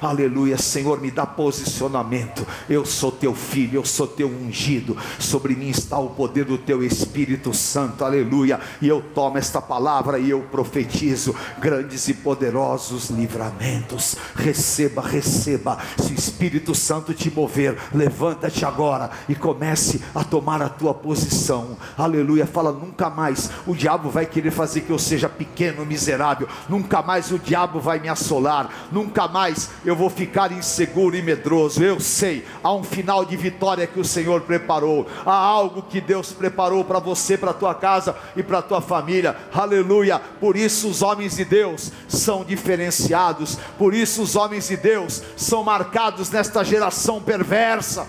[0.01, 2.45] Aleluia, Senhor, me dá posicionamento.
[2.69, 4.95] Eu sou teu filho, eu sou teu ungido.
[5.19, 8.05] Sobre mim está o poder do teu Espírito Santo.
[8.05, 8.59] Aleluia.
[8.81, 14.15] E eu tomo esta palavra e eu profetizo grandes e poderosos livramentos.
[14.35, 15.77] Receba, receba.
[15.97, 21.77] Se o Espírito Santo te mover, levanta-te agora e comece a tomar a tua posição.
[21.97, 22.45] Aleluia.
[22.45, 26.47] Fala nunca mais o diabo vai querer fazer que eu seja pequeno, miserável.
[26.67, 28.69] Nunca mais o diabo vai me assolar.
[28.91, 31.83] Nunca mais eu vou ficar inseguro e medroso.
[31.83, 36.31] Eu sei, há um final de vitória que o Senhor preparou, há algo que Deus
[36.31, 39.35] preparou para você, para tua casa e para tua família.
[39.53, 40.19] Aleluia!
[40.39, 45.63] Por isso os homens de Deus são diferenciados, por isso os homens de Deus são
[45.63, 48.05] marcados nesta geração perversa.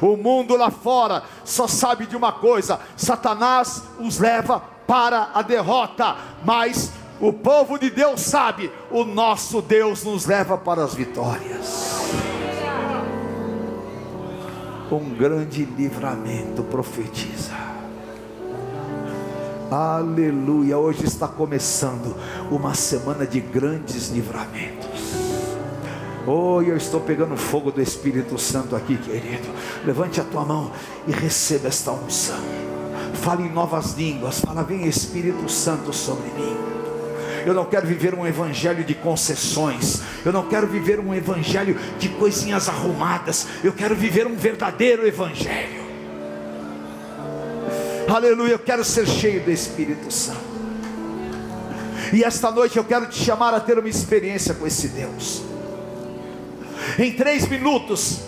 [0.00, 6.16] O mundo lá fora só sabe de uma coisa: Satanás os leva para a derrota,
[6.44, 11.92] mas o povo de Deus sabe, o nosso Deus nos leva para as vitórias.
[14.90, 17.52] Um grande livramento profetiza.
[19.70, 20.76] Aleluia.
[20.76, 22.16] Hoje está começando
[22.50, 25.12] uma semana de grandes livramentos.
[26.26, 29.48] Oh, eu estou pegando fogo do Espírito Santo aqui, querido.
[29.84, 30.72] Levante a tua mão
[31.06, 32.40] e receba esta unção.
[33.14, 34.40] Fale em novas línguas.
[34.40, 36.71] Fala, vem Espírito Santo sobre mim.
[37.46, 40.02] Eu não quero viver um evangelho de concessões.
[40.24, 43.46] Eu não quero viver um evangelho de coisinhas arrumadas.
[43.62, 45.82] Eu quero viver um verdadeiro evangelho.
[48.08, 50.52] Aleluia, eu quero ser cheio do Espírito Santo.
[52.12, 55.42] E esta noite eu quero te chamar a ter uma experiência com esse Deus.
[56.98, 58.20] Em três minutos,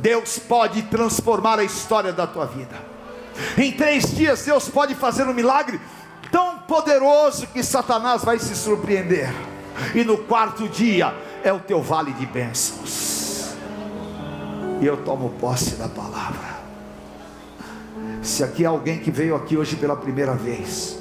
[0.00, 2.76] Deus pode transformar a história da tua vida.
[3.58, 5.80] Em três dias, Deus pode fazer um milagre
[6.32, 9.30] tão poderoso que Satanás vai se surpreender.
[9.94, 11.14] E no quarto dia
[11.44, 13.54] é o teu vale de bênçãos.
[14.80, 16.52] E eu tomo posse da palavra.
[18.22, 20.98] Se aqui há alguém que veio aqui hoje pela primeira vez,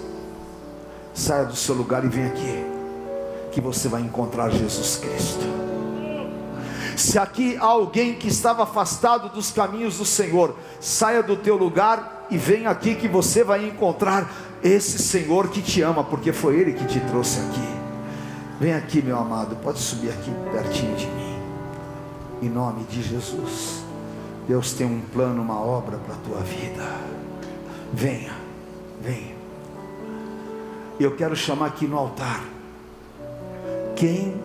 [1.14, 2.66] saia do seu lugar e vem aqui,
[3.52, 5.62] que você vai encontrar Jesus Cristo.
[6.98, 12.28] Se aqui há alguém que estava afastado dos caminhos do Senhor, saia do teu lugar
[12.30, 14.30] e vem aqui que você vai encontrar
[14.64, 17.72] esse Senhor que te ama, porque foi Ele que te trouxe aqui.
[18.60, 21.40] Vem aqui, meu amado, pode subir aqui pertinho de mim.
[22.44, 23.84] Em nome de Jesus.
[24.48, 26.84] Deus tem um plano, uma obra para a tua vida.
[27.92, 28.34] Venha,
[29.02, 29.36] venha.
[31.00, 32.44] Eu quero chamar aqui no altar.
[33.96, 34.40] Quem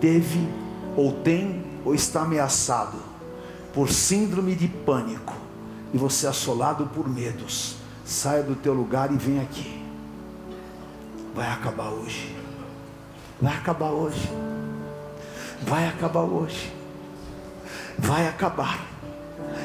[0.00, 0.48] teve,
[0.96, 2.98] ou tem, ou está ameaçado
[3.72, 5.34] por síndrome de pânico,
[5.92, 7.79] e você é assolado por medos
[8.10, 9.80] Saia do teu lugar e vem aqui.
[11.32, 12.36] Vai acabar hoje.
[13.40, 14.28] Vai acabar hoje.
[15.62, 16.74] Vai acabar hoje.
[17.96, 18.84] Vai acabar.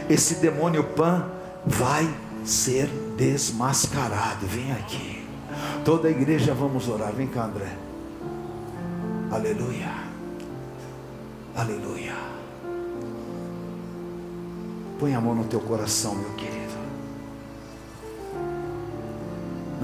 [0.08, 1.28] Esse demônio pan
[1.66, 2.08] vai
[2.46, 2.86] ser
[3.18, 4.46] desmascarado.
[4.46, 5.28] Vem aqui.
[5.84, 7.14] Toda a igreja vamos orar.
[7.14, 7.76] Vem cá, André.
[9.32, 9.92] Aleluia.
[11.56, 12.14] Aleluia.
[15.00, 16.65] Põe a mão no teu coração, meu querido.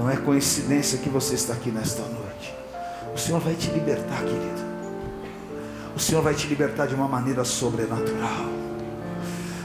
[0.02, 2.52] Não é coincidência que você está aqui nesta noite.
[3.14, 4.62] O Senhor vai te libertar, querido.
[5.94, 8.48] O Senhor vai te libertar de uma maneira sobrenatural.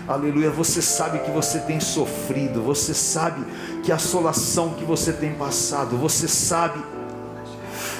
[0.07, 0.51] Aleluia.
[0.51, 3.43] Você sabe que você tem sofrido, você sabe
[3.81, 6.83] que a assolação que você tem passado, você sabe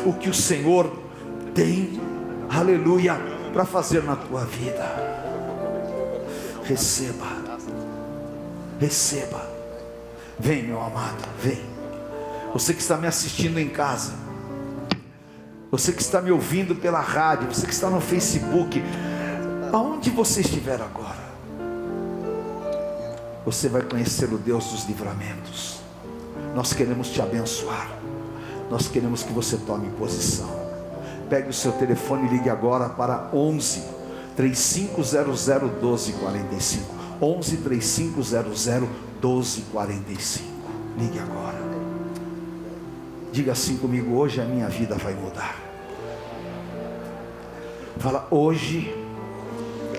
[0.06, 0.96] o que o Senhor
[1.56, 2.00] tem,
[2.48, 3.16] aleluia,
[3.52, 4.86] para fazer na tua vida.
[6.64, 7.26] Receba,
[8.80, 9.44] receba.
[10.38, 11.77] Vem, meu amado, vem.
[12.58, 14.14] Você que está me assistindo em casa,
[15.70, 18.84] você que está me ouvindo pela rádio, você que está no Facebook,
[19.72, 21.24] aonde você estiver agora,
[23.46, 25.82] você vai conhecer o Deus dos livramentos.
[26.56, 27.92] Nós queremos te abençoar.
[28.72, 30.50] Nós queremos que você tome posição.
[31.30, 33.84] Pegue o seu telefone e ligue agora para 11
[34.36, 36.96] 3500 1245.
[37.22, 38.66] 11 3500
[39.22, 40.44] 1245.
[40.98, 41.67] Ligue agora.
[43.38, 45.62] Diga assim comigo: hoje a minha vida vai mudar.
[48.00, 48.92] Fala, hoje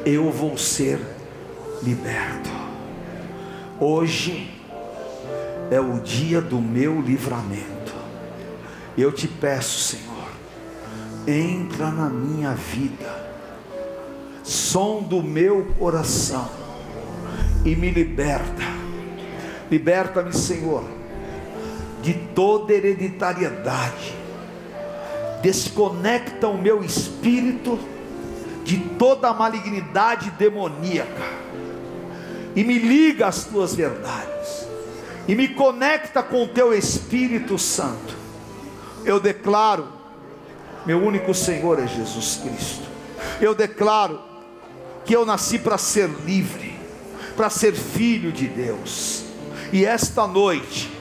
[0.04, 0.98] eu vou ser
[1.80, 2.50] liberto.
[3.78, 4.52] Hoje
[5.70, 7.94] é o dia do meu livramento.
[8.96, 10.28] Eu te peço, Senhor,
[11.24, 13.38] entra na minha vida,
[14.42, 16.50] som do meu coração
[17.64, 18.64] e me liberta.
[19.70, 20.97] Liberta-me, Senhor
[22.08, 24.16] de toda hereditariedade,
[25.42, 27.78] desconecta o meu espírito
[28.64, 31.22] de toda malignidade demoníaca,
[32.56, 34.66] e me liga às tuas verdades,
[35.28, 38.16] e me conecta com o teu Espírito Santo.
[39.04, 39.86] Eu declaro,
[40.86, 42.88] meu único Senhor é Jesus Cristo.
[43.38, 44.18] Eu declaro
[45.04, 46.74] que eu nasci para ser livre,
[47.36, 49.24] para ser filho de Deus.
[49.70, 50.97] E esta noite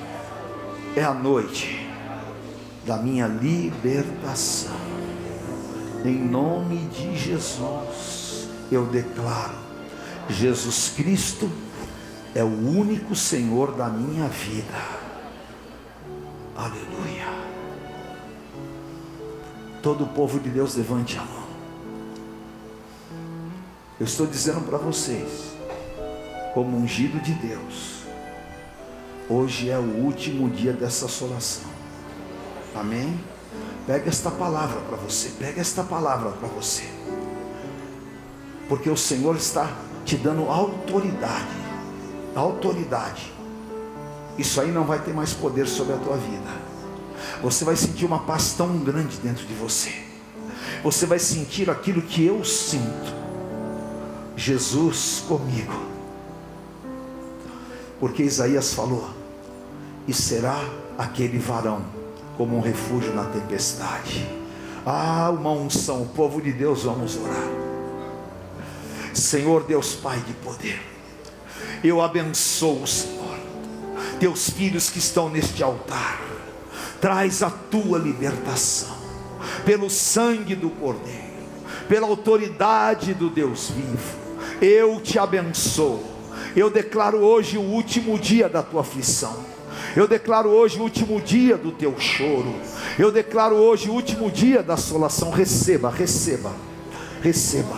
[0.98, 1.88] é a noite
[2.84, 4.76] da minha libertação.
[6.04, 9.54] Em nome de Jesus, eu declaro:
[10.28, 11.50] Jesus Cristo
[12.34, 14.74] é o único Senhor da minha vida.
[16.56, 17.28] Aleluia.
[19.84, 21.48] Todo o povo de Deus levante a mão.
[24.00, 25.56] Eu estou dizendo para vocês,
[26.56, 27.97] como ungido de Deus,
[29.30, 31.70] hoje é o último dia dessa assolação.
[32.76, 33.20] Amém?
[33.86, 36.84] Pega esta palavra para você, pega esta palavra para você.
[38.68, 39.72] Porque o Senhor está
[40.06, 41.48] te dando autoridade.
[42.36, 43.32] Autoridade.
[44.38, 46.68] Isso aí não vai ter mais poder sobre a tua vida.
[47.42, 49.92] Você vai sentir uma paz tão grande dentro de você.
[50.84, 53.16] Você vai sentir aquilo que eu sinto.
[54.36, 55.74] Jesus comigo.
[58.00, 59.10] Porque Isaías falou:
[60.08, 60.64] "E será
[60.98, 61.98] aquele varão
[62.38, 64.26] como um refúgio na tempestade.
[64.86, 67.48] Ah, uma unção, o povo de Deus, vamos orar.
[69.14, 70.80] Senhor Deus Pai de poder,
[71.84, 73.38] eu abençoo, Senhor,
[74.20, 76.22] teus filhos que estão neste altar,
[77.02, 78.96] traz a tua libertação,
[79.66, 81.18] pelo sangue do Cordeiro,
[81.90, 84.18] pela autoridade do Deus vivo,
[84.62, 86.04] eu te abençoo,
[86.56, 89.57] eu declaro hoje o último dia da tua aflição
[89.98, 92.54] eu declaro hoje o último dia do teu choro.
[93.00, 95.32] Eu declaro hoje o último dia da assolação.
[95.32, 96.52] Receba, receba,
[97.22, 97.78] receba.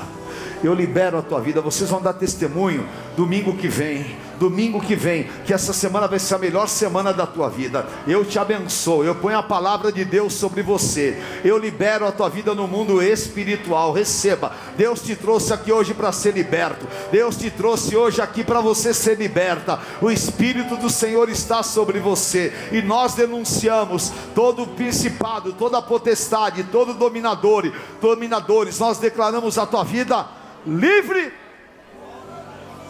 [0.61, 1.61] Eu libero a tua vida.
[1.61, 6.35] Vocês vão dar testemunho domingo que vem domingo que vem, que essa semana vai ser
[6.35, 7.85] a melhor semana da tua vida.
[8.07, 11.21] Eu te abençoo, eu ponho a palavra de Deus sobre você.
[11.43, 13.91] Eu libero a tua vida no mundo espiritual.
[13.91, 14.53] Receba.
[14.77, 16.87] Deus te trouxe aqui hoje para ser liberto.
[17.11, 19.79] Deus te trouxe hoje aqui para você ser liberta.
[20.01, 25.81] O espírito do Senhor está sobre você e nós denunciamos todo o principado, toda a
[25.81, 27.71] potestade, todo dominador,
[28.01, 28.79] dominadores.
[28.79, 30.25] Nós declaramos a tua vida
[30.65, 31.33] livre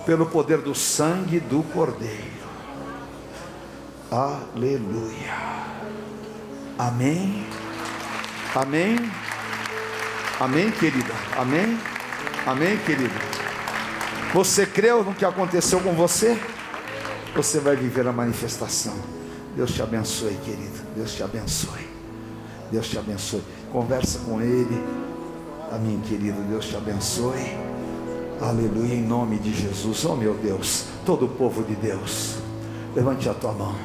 [0.09, 2.39] pelo poder do sangue do Cordeiro.
[4.09, 5.35] Aleluia.
[6.79, 7.45] Amém.
[8.55, 8.97] Amém.
[10.39, 11.13] Amém, querida.
[11.37, 11.77] Amém.
[12.43, 13.13] Amém, querida.
[14.33, 16.41] Você creu no que aconteceu com você?
[17.35, 18.95] Você vai viver a manifestação.
[19.55, 20.87] Deus te abençoe, querido.
[20.95, 21.87] Deus te abençoe.
[22.71, 23.43] Deus te abençoe.
[23.71, 24.83] Conversa com Ele.
[25.71, 26.41] Amém, querido.
[26.49, 27.78] Deus te abençoe.
[28.41, 30.05] Aleluia, em nome de Jesus.
[30.05, 32.37] Oh meu Deus, todo o povo de Deus,
[32.95, 33.75] levante a tua mão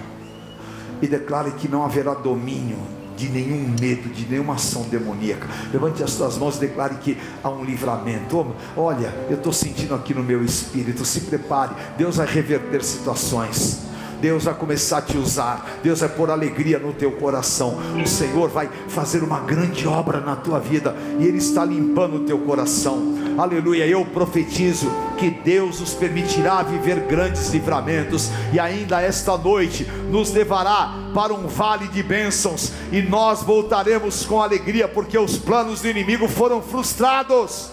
[1.02, 2.78] e declare que não haverá domínio
[3.16, 5.48] de nenhum medo, de nenhuma ação demoníaca.
[5.72, 8.46] Levante as tuas mãos e declare que há um livramento.
[8.76, 11.04] Oh, olha, eu estou sentindo aqui no meu espírito.
[11.04, 13.80] Se prepare, Deus vai reverter situações.
[14.20, 18.48] Deus vai começar a te usar, Deus vai pôr alegria no teu coração, o Senhor
[18.48, 23.13] vai fazer uma grande obra na tua vida, e Ele está limpando o teu coração
[23.38, 23.86] aleluia.
[23.86, 30.92] Eu profetizo que Deus nos permitirá viver grandes livramentos, e ainda esta noite nos levará
[31.14, 36.28] para um vale de bênçãos, e nós voltaremos com alegria, porque os planos do inimigo
[36.28, 37.70] foram frustrados.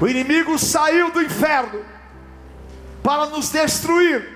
[0.00, 1.80] O inimigo saiu do inferno
[3.02, 4.28] para nos destruir,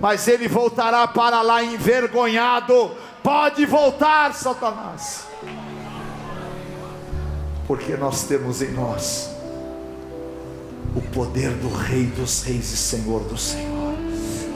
[0.00, 2.92] mas ele voltará para lá envergonhado.
[3.22, 5.28] Pode voltar, Satanás
[7.68, 9.28] porque nós temos em nós
[10.96, 14.48] o poder do Rei dos Reis e Senhor dos Senhores.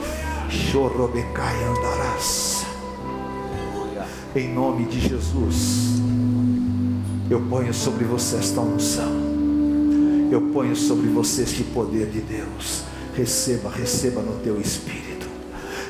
[0.49, 2.65] Chorobecai andarás.
[4.35, 6.01] Em nome de Jesus,
[7.29, 9.11] eu ponho sobre você esta unção.
[10.31, 12.81] Eu ponho sobre você este poder de Deus.
[13.15, 15.27] Receba, receba no teu espírito.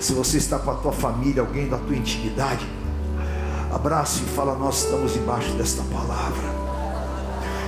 [0.01, 2.67] Se você está com a tua família, alguém da tua intimidade,
[3.71, 6.62] abraço e fala: Nós estamos debaixo desta palavra.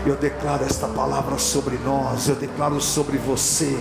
[0.05, 3.75] Eu declaro esta palavra sobre nós, eu declaro sobre você.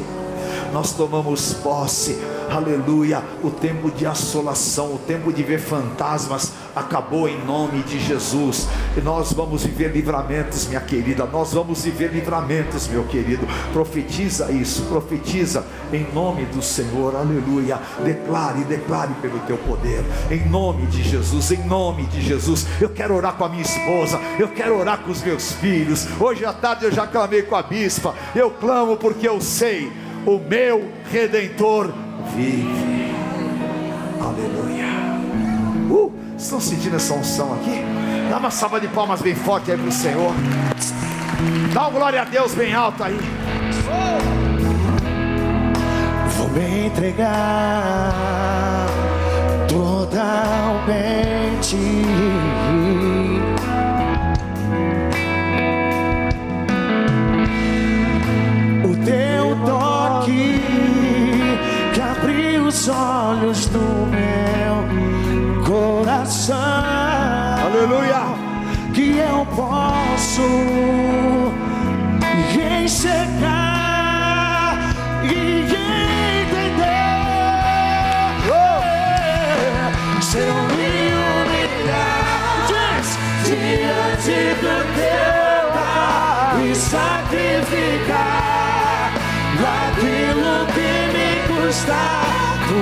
[0.73, 2.19] Nós tomamos posse,
[2.51, 3.23] aleluia.
[3.43, 8.69] O tempo de assolação, o tempo de ver fantasmas acabou em nome de Jesus.
[8.97, 11.25] E nós vamos viver livramentos, minha querida.
[11.25, 13.47] Nós vamos viver livramentos, meu querido.
[13.73, 17.15] Profetiza isso, profetiza em nome do Senhor.
[17.15, 17.79] Aleluia.
[18.05, 20.05] Declare, declare pelo teu poder.
[20.31, 22.67] Em nome de Jesus, em nome de Jesus.
[22.81, 26.07] Eu quero orar com a minha esposa, eu quero orar com os meus filhos.
[26.21, 28.15] Hoje à tarde eu já clamei com a bispa.
[28.35, 29.93] Eu clamo porque eu sei,
[30.27, 31.93] o meu redentor
[32.35, 32.95] vive.
[36.45, 37.83] Estão sentindo essa unção aqui?
[38.29, 40.35] Dá uma salva de palmas bem forte aí para o Senhor.
[41.73, 43.19] Dá uma glória a Deus bem alto aí.
[46.37, 48.13] Vou me entregar
[49.69, 51.79] totalmente
[62.93, 63.79] luz do
[64.11, 64.85] meu
[65.65, 66.57] coração.
[67.65, 68.23] Aleluia.
[68.93, 70.43] Que eu posso
[72.85, 74.79] enxergar
[75.23, 76.85] e entender.
[80.21, 82.67] Se eu me humilhar
[83.45, 85.35] diante do teu
[85.73, 88.25] altar e sacrificar
[89.65, 92.24] aquilo que me custa,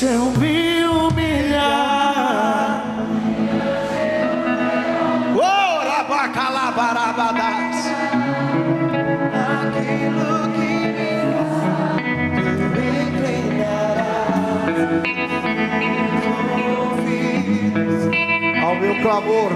[0.00, 1.60] Se eu me humilhar,
[5.90, 7.78] rabacalabarabadas.
[9.60, 11.10] Aquilo que me
[12.34, 12.48] tu
[13.02, 13.92] inclinarás.
[18.64, 19.52] Ao meu clamor.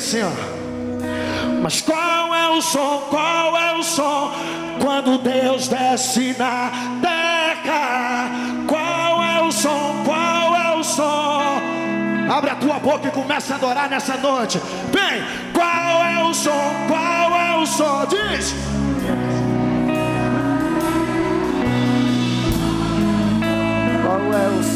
[0.00, 1.60] assim, ó.
[1.62, 3.02] Mas qual é o som?
[3.10, 4.32] Qual é o som
[4.80, 6.70] quando Deus desce na
[7.02, 8.30] terra?
[8.66, 10.02] Qual é o som?
[10.04, 11.60] Qual é o som?
[12.34, 14.58] Abre a tua boca e começa a adorar nessa noite.
[14.90, 15.22] Bem,
[15.52, 16.72] qual é o som?
[16.88, 18.06] Qual é o som?
[18.06, 18.54] Diz.
[24.02, 24.69] Qual é o som?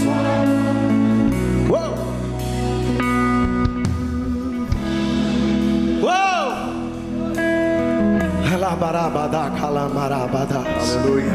[10.96, 11.32] Aleluia.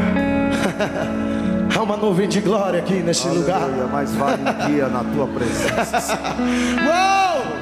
[1.75, 3.61] Há uma nuvem de glória aqui lugar.
[3.63, 3.87] Aleluia.
[3.87, 6.19] Mais vale um dia na tua presença.
[6.83, 7.59] Uou!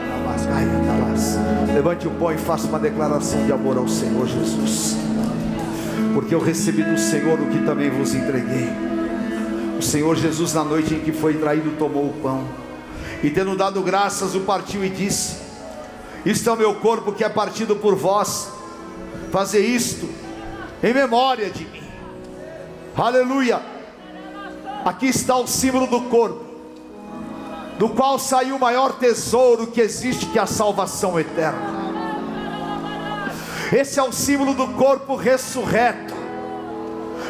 [1.74, 4.98] Levante o pó e faça uma declaração de amor ao Senhor Jesus.
[6.14, 8.70] Porque eu recebi do Senhor o que também vos entreguei.
[9.78, 12.44] O Senhor Jesus, na noite em que foi traído, tomou o pão.
[13.22, 15.36] E tendo dado graças, o partiu e disse:
[16.26, 18.57] Isto é o meu corpo que é partido por vós.
[19.38, 20.10] Fazer isto
[20.82, 21.84] em memória de mim.
[22.96, 23.62] Aleluia.
[24.84, 26.44] Aqui está o símbolo do corpo,
[27.78, 31.70] do qual saiu o maior tesouro que existe, que é a salvação eterna.
[33.72, 36.16] Esse é o símbolo do corpo ressurreto,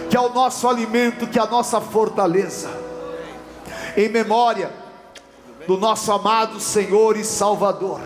[0.10, 2.70] que é o nosso alimento, que é a nossa fortaleza.
[3.98, 4.72] Em memória
[5.68, 8.00] do nosso amado Senhor e Salvador.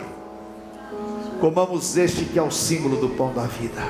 [1.41, 3.81] Comamos este que é o símbolo do pão da vida.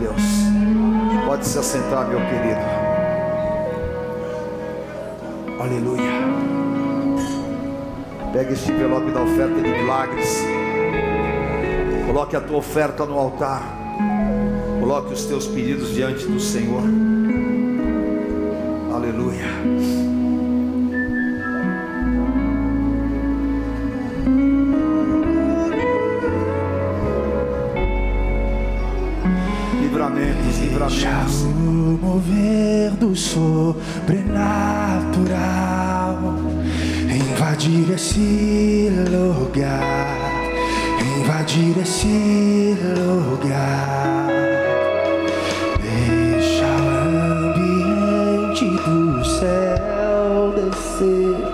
[0.00, 0.22] Deus,
[1.26, 2.60] pode se assentar, meu querido.
[5.60, 6.10] Aleluia.
[8.32, 10.42] Pega este envelope da oferta de milagres.
[12.06, 13.62] Coloque a tua oferta no altar.
[14.80, 16.82] Coloque os teus pedidos diante do Senhor.
[18.94, 19.44] Aleluia.
[30.20, 31.42] Livramentos, livramentos.
[31.42, 33.80] O mover do sobrenatural
[37.10, 40.18] invadir esse lugar,
[41.18, 44.28] invadir esse lugar.
[45.80, 46.88] Deixa o
[47.48, 51.49] ambiente do céu descer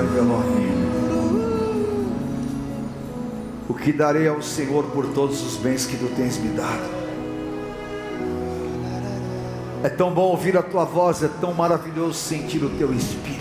[0.00, 0.70] Teu envelope.
[3.68, 7.00] O que darei ao Senhor por todos os bens que tu tens me dado?
[9.82, 13.40] É tão bom ouvir a tua voz, é tão maravilhoso sentir o teu espírito.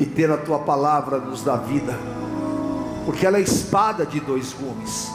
[0.00, 1.94] E ter a tua palavra nos dá vida,
[3.04, 5.10] porque ela é espada de dois gumes,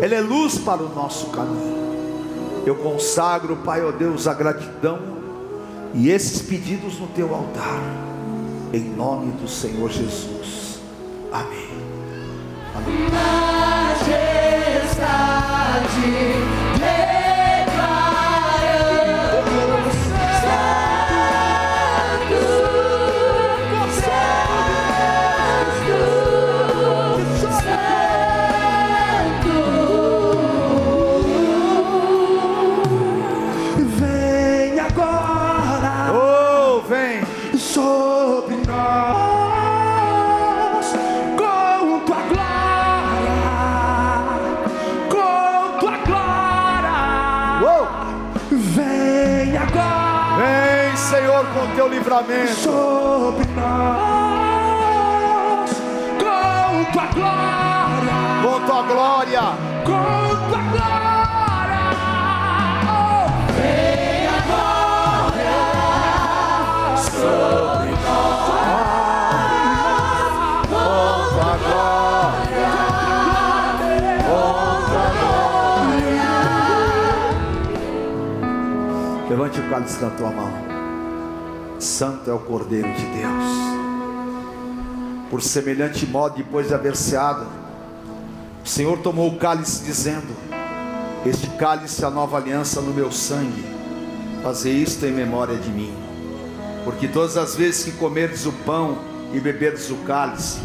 [0.00, 2.64] ela é luz para o nosso caminho.
[2.64, 4.98] Eu consagro, Pai, ó Deus, a gratidão
[5.92, 8.05] e esses pedidos no teu altar,
[8.76, 10.80] em nome do Senhor Jesus.
[11.32, 11.68] Amém.
[12.74, 13.08] Amém.
[15.96, 16.55] Vem
[52.16, 52.60] com teu livramento.
[52.60, 54.06] sobre nós
[56.18, 59.42] com tua glória, com tua glória.
[59.84, 59.92] com
[60.48, 61.84] tua glória.
[62.88, 65.56] Oh, vem agora
[66.96, 67.92] sobre
[71.32, 71.86] tua glória.
[79.28, 80.65] Levante o cálice na tua mão.
[81.96, 83.44] Santo é o Cordeiro de Deus.
[85.30, 87.46] Por semelhante modo, depois de haver ceado,
[88.62, 90.28] o Senhor tomou o cálice, dizendo:
[91.24, 93.64] Este cálice é a nova aliança no meu sangue.
[94.42, 95.90] Fazer isto em memória de mim.
[96.84, 98.98] Porque todas as vezes que comerdes o pão
[99.32, 100.58] e beberdes o cálice,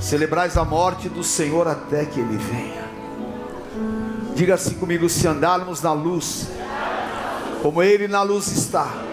[0.00, 2.88] celebrais a morte do Senhor até que ele venha.
[4.36, 6.46] Diga assim comigo: se andarmos na luz,
[7.64, 9.10] como ele na luz está,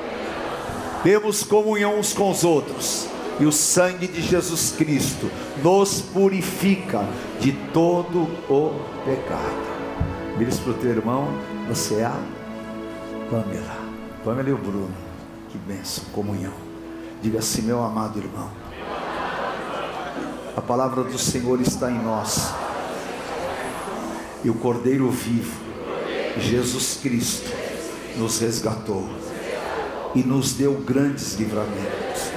[1.07, 3.07] temos comunhão uns com os outros,
[3.39, 5.31] e o sangue de Jesus Cristo
[5.63, 7.07] nos purifica
[7.39, 8.73] de todo o
[9.05, 10.35] pecado.
[10.37, 11.29] Vire para o teu irmão,
[11.65, 12.19] você é a
[13.31, 13.77] Pamela.
[14.25, 14.93] Pamela e o Bruno,
[15.47, 16.51] que bênção, comunhão.
[17.21, 18.51] Diga assim, meu amado irmão.
[20.57, 22.53] A palavra do Senhor está em nós.
[24.43, 25.57] E o Cordeiro vivo,
[26.37, 27.49] Jesus Cristo,
[28.17, 29.07] nos resgatou
[30.15, 32.31] e nos deu grandes livramentos.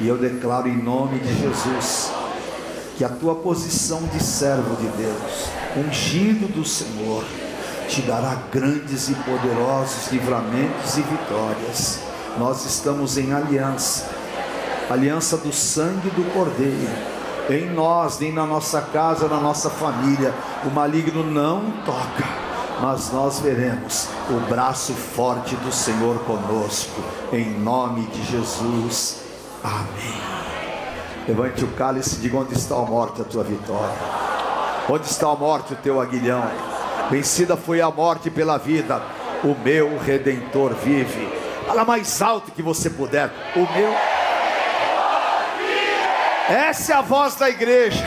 [0.00, 2.12] E eu declaro em nome de Jesus
[2.96, 7.24] que a tua posição de servo de Deus, ungido do Senhor,
[7.88, 12.00] te dará grandes e poderosos livramentos e vitórias.
[12.38, 14.08] Nós estamos em aliança,
[14.90, 17.14] aliança do sangue do Cordeiro.
[17.50, 20.32] Em nós, nem na nossa casa, na nossa família,
[20.64, 22.24] o maligno não toca,
[22.80, 27.02] mas nós veremos o braço forte do Senhor conosco,
[27.32, 29.20] em nome de Jesus.
[29.62, 30.20] Amém.
[31.26, 33.94] Levante o cálice e diga onde está a morte, a tua vitória.
[34.88, 36.50] Onde está a morte, o teu aguilhão?
[37.10, 39.00] Vencida foi a morte pela vida.
[39.42, 41.26] O meu redentor vive.
[41.66, 43.30] Fala mais alto que você puder.
[43.56, 43.94] O meu.
[46.48, 48.06] Essa é a voz da igreja.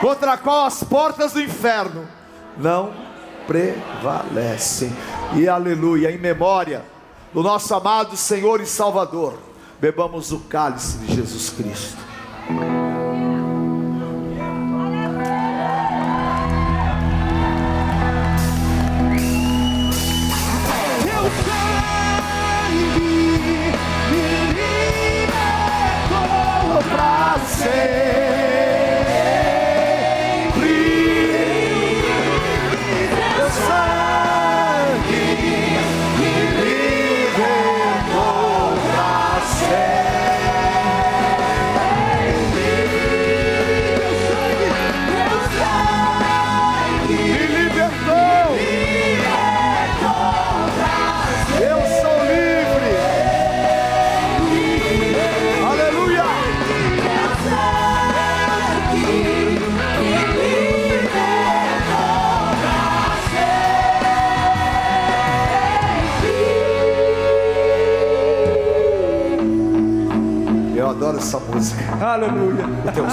[0.00, 2.08] Contra a qual as portas do inferno
[2.58, 2.92] não
[3.46, 4.92] prevalecem.
[5.36, 6.82] E aleluia, em memória
[7.32, 9.38] do nosso amado Senhor e Salvador,
[9.80, 11.98] bebamos o cálice de Jesus Cristo.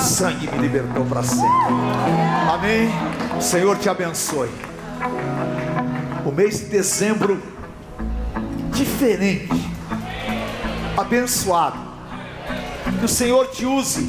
[0.05, 1.49] Sangue me libertou para sempre.
[2.53, 2.89] Amém.
[3.41, 4.49] Senhor te abençoe.
[6.25, 7.41] O mês de dezembro
[8.71, 9.49] diferente,
[10.97, 11.77] abençoado.
[12.99, 14.03] Que o Senhor te use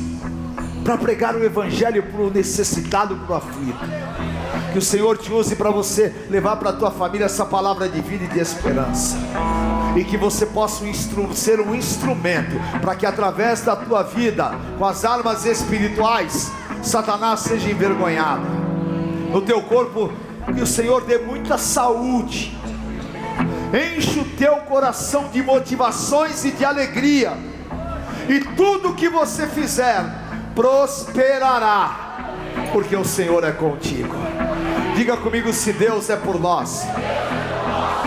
[0.84, 3.78] para pregar o Evangelho para o necessitado, para o aflito.
[4.72, 8.00] Que o Senhor te use para você levar para a tua família essa palavra de
[8.00, 9.16] vida e de esperança.
[9.96, 14.84] E que você possa um ser um instrumento para que através da tua vida, com
[14.84, 18.44] as armas espirituais, Satanás seja envergonhado.
[19.32, 20.12] No teu corpo,
[20.54, 22.56] que o Senhor dê muita saúde.
[23.72, 27.32] Enche o teu coração de motivações e de alegria.
[28.28, 30.04] E tudo que você fizer
[30.54, 32.32] prosperará,
[32.72, 34.14] porque o Senhor é contigo.
[34.96, 36.86] Diga comigo: se Deus é por nós,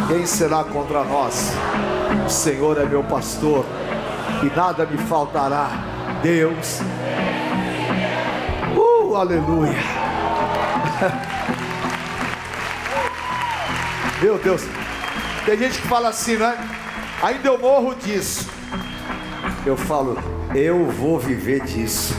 [0.08, 1.52] quem será contra nós?
[2.26, 3.66] O Senhor é meu pastor
[4.44, 5.70] e nada me faltará.
[6.22, 6.82] Deus,
[8.76, 9.78] uh, aleluia.
[14.22, 14.64] Meu Deus,
[15.46, 16.58] tem gente que fala assim, né?
[17.24, 18.50] Ainda eu morro disso.
[19.66, 20.18] Eu falo,
[20.54, 22.14] eu vou viver disso.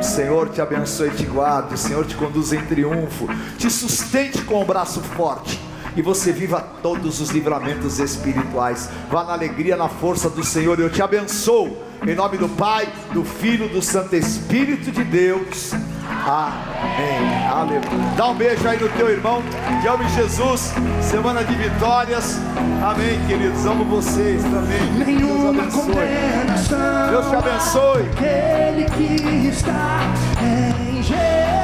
[0.00, 3.26] Senhor te abençoe e te guarde, Senhor te conduza em triunfo,
[3.58, 5.63] te sustente com o braço forte
[5.96, 8.88] e você viva todos os livramentos espirituais.
[9.10, 10.78] Vá na alegria, na força do Senhor.
[10.78, 11.76] Eu te abençoo
[12.06, 15.72] em nome do Pai, do Filho, do Santo Espírito de Deus.
[16.26, 17.46] Amém.
[17.50, 18.14] Aleluia.
[18.16, 19.42] Dá um beijo aí no teu irmão.
[19.80, 20.74] Te amo em Jesus.
[21.00, 22.38] Semana de vitórias.
[22.82, 23.64] Amém, queridos.
[23.64, 25.06] Amo vocês também.
[25.06, 27.10] Nenhuma Deus condenação.
[27.10, 28.02] Deus te abençoe.
[28.12, 30.00] Aquele que está
[30.42, 31.63] em Jesus.